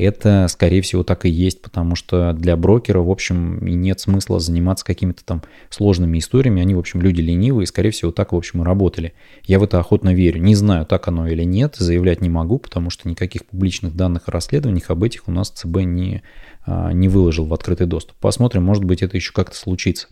это, 0.02 0.48
скорее 0.50 0.82
всего, 0.82 1.04
так 1.04 1.26
и 1.26 1.30
есть, 1.30 1.62
потому 1.62 1.96
что 1.96 2.34
для 2.34 2.58
брокера, 2.58 3.00
в 3.00 3.10
общем, 3.10 3.60
и 3.60 3.74
нет 3.74 4.00
смысла 4.00 4.40
заниматься 4.40 4.86
какими-то 4.86 5.24
там 5.24 5.44
сложными 5.70 6.18
историями. 6.18 6.62
Они, 6.62 6.76
в 6.76 6.80
общем, 6.80 7.02
люди 7.02 7.22
ленивые, 7.22 7.64
и, 7.64 7.68
скорее 7.68 7.92
всего, 7.92 8.12
так, 8.12 8.34
в 8.34 8.36
общем, 8.36 8.62
и 8.62 8.66
работали. 8.66 9.14
Я 9.44 9.60
в 9.60 9.64
это 9.64 9.80
охотно 9.80 10.14
верю. 10.14 10.42
Не 10.42 10.56
знаю, 10.56 10.86
так 10.86 11.08
оно 11.08 11.28
или 11.28 11.44
нет, 11.44 11.76
заявлять 11.78 12.22
не 12.22 12.30
могу, 12.30 12.58
потому 12.58 12.90
что 12.90 13.08
никаких 13.08 13.46
публичных 13.46 13.96
данных 13.96 14.24
о 14.28 14.32
расследованиях 14.32 14.90
об 14.90 15.04
этих 15.04 15.28
у 15.28 15.32
нас 15.32 15.50
ЦБ 15.50 15.78
не, 15.82 16.24
а, 16.66 16.92
не 16.92 17.08
выложил 17.08 17.46
в 17.46 17.54
открытый 17.54 17.88
доступ. 17.88 18.16
Посмотрим, 18.18 18.64
может 18.64 18.84
быть, 18.84 19.02
это 19.02 19.18
еще 19.18 19.34
как-то 19.34 19.56
случится. 19.56 20.08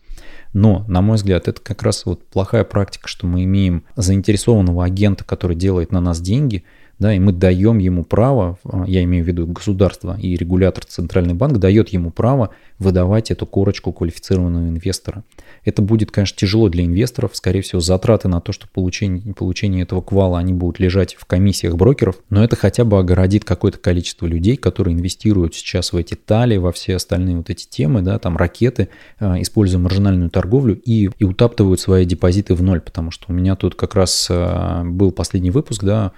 Но, 0.53 0.85
на 0.87 1.01
мой 1.01 1.15
взгляд, 1.15 1.47
это 1.47 1.61
как 1.61 1.83
раз 1.83 2.05
вот 2.05 2.25
плохая 2.27 2.63
практика, 2.63 3.07
что 3.07 3.27
мы 3.27 3.43
имеем 3.43 3.83
заинтересованного 3.95 4.83
агента, 4.83 5.23
который 5.23 5.55
делает 5.55 5.91
на 5.91 6.01
нас 6.01 6.21
деньги– 6.21 6.63
да, 6.99 7.13
и 7.13 7.19
мы 7.19 7.31
даем 7.31 7.77
ему 7.77 8.03
право, 8.03 8.59
а, 8.65 8.83
я 8.85 9.03
имею 9.03 9.23
в 9.23 9.27
виду 9.27 9.47
государство 9.47 10.17
и 10.19 10.35
регулятор 10.35 10.85
Центральный 10.85 11.33
банк 11.33 11.57
дает 11.57 11.89
ему 11.89 12.11
право 12.11 12.49
выдавать 12.77 13.31
эту 13.31 13.45
корочку 13.45 13.93
квалифицированного 13.93 14.67
инвестора. 14.67 15.23
Это 15.63 15.81
будет, 15.81 16.11
конечно, 16.11 16.37
тяжело 16.37 16.69
для 16.69 16.85
инвесторов, 16.85 17.31
скорее 17.33 17.61
всего, 17.61 17.79
затраты 17.79 18.27
на 18.27 18.41
то, 18.41 18.51
что 18.51 18.67
получение, 18.67 19.33
получение 19.33 19.83
этого 19.83 20.01
квала, 20.01 20.39
они 20.39 20.53
будут 20.53 20.79
лежать 20.79 21.15
в 21.15 21.25
комиссиях 21.25 21.75
брокеров, 21.75 22.17
но 22.29 22.43
это 22.43 22.55
хотя 22.55 22.83
бы 22.83 22.99
огородит 22.99 23.45
какое-то 23.45 23.77
количество 23.77 24.25
людей, 24.25 24.57
которые 24.57 24.95
инвестируют 24.95 25.55
сейчас 25.55 25.93
в 25.93 25.97
эти 25.97 26.15
тали, 26.15 26.57
во 26.57 26.71
все 26.71 26.95
остальные 26.95 27.37
вот 27.37 27.49
эти 27.49 27.67
темы, 27.67 28.01
да, 28.01 28.19
там 28.19 28.35
ракеты, 28.35 28.89
а, 29.19 29.41
используя 29.41 29.79
маржинальную 29.79 30.29
торговлю 30.29 30.79
и, 30.83 31.09
и 31.17 31.23
утаптывают 31.23 31.79
свои 31.79 32.05
депозиты 32.05 32.55
в 32.55 32.61
ноль, 32.61 32.81
потому 32.81 33.11
что 33.11 33.25
у 33.29 33.33
меня 33.33 33.55
тут 33.55 33.75
как 33.75 33.95
раз 33.95 34.27
а, 34.29 34.83
был 34.83 35.11
последний 35.11 35.51
выпуск, 35.51 35.83
да, 35.83 36.11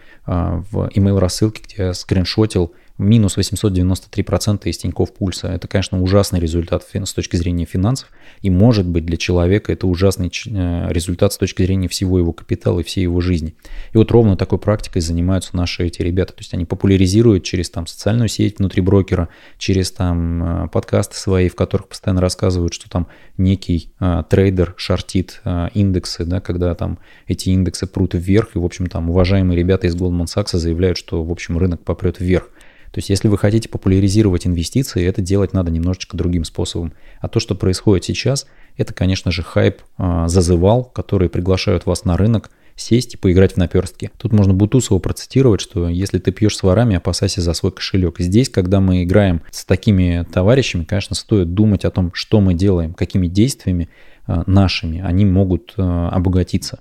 в 0.72 0.88
email 0.96 1.20
рассылке, 1.20 1.62
где 1.64 1.84
я 1.84 1.94
скриншотил 1.94 2.74
минус 2.98 3.38
893% 3.38 4.64
из 4.66 4.78
Тинькофф 4.78 5.14
Пульса. 5.14 5.48
Это, 5.48 5.68
конечно, 5.68 6.02
ужасный 6.02 6.40
результат 6.40 6.84
с 6.84 7.14
точки 7.14 7.36
зрения 7.36 7.66
финансов. 7.66 8.10
И 8.42 8.50
может 8.50 8.88
быть 8.88 9.06
для 9.06 9.18
человека 9.18 9.72
это 9.74 9.88
ужасный 9.88 10.28
э, 10.30 10.88
результат 10.92 11.34
с 11.34 11.38
точки 11.38 11.64
зрения 11.64 11.88
всего 11.88 12.18
его 12.20 12.34
капитала 12.34 12.80
и 12.80 12.84
всей 12.84 13.02
его 13.02 13.22
жизни. 13.22 13.56
И 13.94 13.98
вот 13.98 14.12
ровно 14.12 14.38
такой 14.38 14.60
практикой 14.60 15.02
занимаются 15.02 15.56
наши 15.56 15.86
эти 15.86 16.02
ребята. 16.02 16.34
То 16.34 16.40
есть 16.40 16.54
они 16.54 16.66
популяризируют 16.66 17.44
через 17.44 17.70
там 17.70 17.88
социальную 17.88 18.28
сеть 18.28 18.60
внутри 18.60 18.82
брокера, 18.82 19.30
через 19.58 19.92
там 19.92 20.66
э, 20.66 20.68
подкасты 20.70 21.16
свои, 21.16 21.50
в 21.50 21.56
которых 21.56 21.88
постоянно 21.88 22.22
рассказывают, 22.22 22.74
что 22.74 22.90
там 22.90 23.08
некий 23.38 23.92
э, 24.00 24.24
трейдер 24.30 24.74
шортит 24.78 25.42
э, 25.44 25.70
индексы, 25.74 26.26
да, 26.26 26.40
когда 26.40 26.76
там 26.76 27.00
эти 27.28 27.50
индексы 27.50 27.88
прут 27.88 28.14
вверх, 28.14 28.56
и, 28.56 28.60
в 28.60 28.66
общем, 28.66 28.88
там 28.88 29.10
уважаемые 29.10 29.58
ребята 29.58 29.88
из 29.88 29.96
Goldman 29.96 30.26
Sachs 30.26 30.58
заявляют, 30.58 30.98
что, 30.98 31.24
в 31.24 31.32
общем, 31.32 31.58
рынок 31.58 31.84
попрет 31.84 32.20
вверх. 32.20 32.50
То 32.92 32.98
есть, 32.98 33.10
если 33.10 33.30
вы 33.30 33.38
хотите 33.38 33.70
популяризировать 33.70 34.46
инвестиции, 34.46 35.06
это 35.06 35.22
делать 35.22 35.54
надо 35.54 35.72
немножечко 35.72 36.18
другим 36.18 36.44
способом. 36.44 36.94
А 37.20 37.30
то, 37.30 37.40
что 37.40 37.56
происходит 37.56 38.04
сейчас, 38.04 38.48
это, 38.78 38.94
конечно 38.94 39.32
же, 39.32 39.44
хайп 39.44 39.82
э, 39.98 40.24
зазывал, 40.28 40.84
которые 40.84 41.30
приглашают 41.30 41.86
вас 41.86 42.04
на 42.04 42.18
рынок 42.18 42.52
сесть 42.76 43.14
и 43.14 43.18
поиграть 43.18 43.54
в 43.54 43.58
наперстки. 43.58 44.12
Тут 44.18 44.34
можно 44.34 44.54
Бутусова 44.54 45.00
процитировать, 45.00 45.62
что 45.62 45.88
если 45.88 46.20
ты 46.20 46.32
пьешь 46.32 46.58
с 46.58 46.64
ворами, 46.64 46.96
опасайся 46.96 47.42
за 47.42 47.54
свой 47.54 47.72
кошелек. 47.72 48.20
Здесь, 48.20 48.50
когда 48.50 48.80
мы 48.80 49.04
играем 49.04 49.42
с 49.52 49.66
такими 49.66 50.26
товарищами, 50.32 50.84
конечно, 50.84 51.16
стоит 51.16 51.54
думать 51.54 51.86
о 51.86 51.92
том, 51.92 52.12
что 52.14 52.42
мы 52.42 52.54
делаем, 52.54 52.94
какими 52.94 53.28
действиями 53.28 53.90
нашими 54.28 55.02
они 55.02 55.26
могут 55.26 55.74
э, 55.78 55.82
обогатиться. 55.82 56.80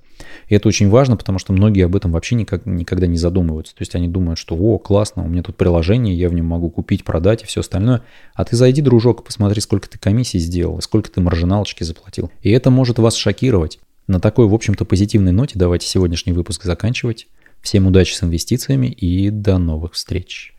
И 0.49 0.55
это 0.55 0.69
очень 0.69 0.89
важно, 0.89 1.17
потому 1.17 1.39
что 1.39 1.53
многие 1.53 1.85
об 1.85 1.97
этом 1.97 2.13
вообще 2.13 2.35
никак, 2.35 2.67
никогда 2.67 3.07
не 3.07 3.17
задумываются. 3.17 3.75
То 3.75 3.83
есть 3.83 3.95
они 3.95 4.09
думают, 4.09 4.39
что 4.39 4.55
о, 4.57 4.79
классно, 4.79 5.25
у 5.25 5.29
меня 5.29 5.43
тут 5.43 5.57
приложение, 5.57 6.15
я 6.15 6.29
в 6.29 6.35
нем 6.35 6.47
могу 6.47 6.71
купить, 6.71 7.05
продать 7.05 7.43
и 7.43 7.47
все 7.47 7.61
остальное. 7.61 8.03
А 8.35 8.45
ты 8.45 8.57
зайди, 8.57 8.83
дружок, 8.83 9.25
посмотри, 9.25 9.61
сколько 9.61 9.89
ты 9.89 9.99
комиссий 9.99 10.39
сделал, 10.39 10.81
сколько 10.83 11.11
ты 11.11 11.21
маржиналочки 11.21 11.85
заплатил. 11.85 12.31
И 12.43 12.51
это 12.51 12.71
может 12.71 12.99
вас 12.99 13.15
шокировать. 13.17 13.79
На 14.07 14.21
такой, 14.21 14.47
в 14.47 14.55
общем-то, 14.55 14.85
позитивной 14.85 15.33
ноте 15.33 15.59
давайте 15.59 15.87
сегодняшний 15.87 16.33
выпуск 16.33 16.65
заканчивать. 16.65 17.29
Всем 17.61 17.87
удачи 17.87 18.15
с 18.15 18.23
инвестициями 18.25 18.87
и 18.87 19.31
до 19.31 19.59
новых 19.59 19.93
встреч. 19.93 20.55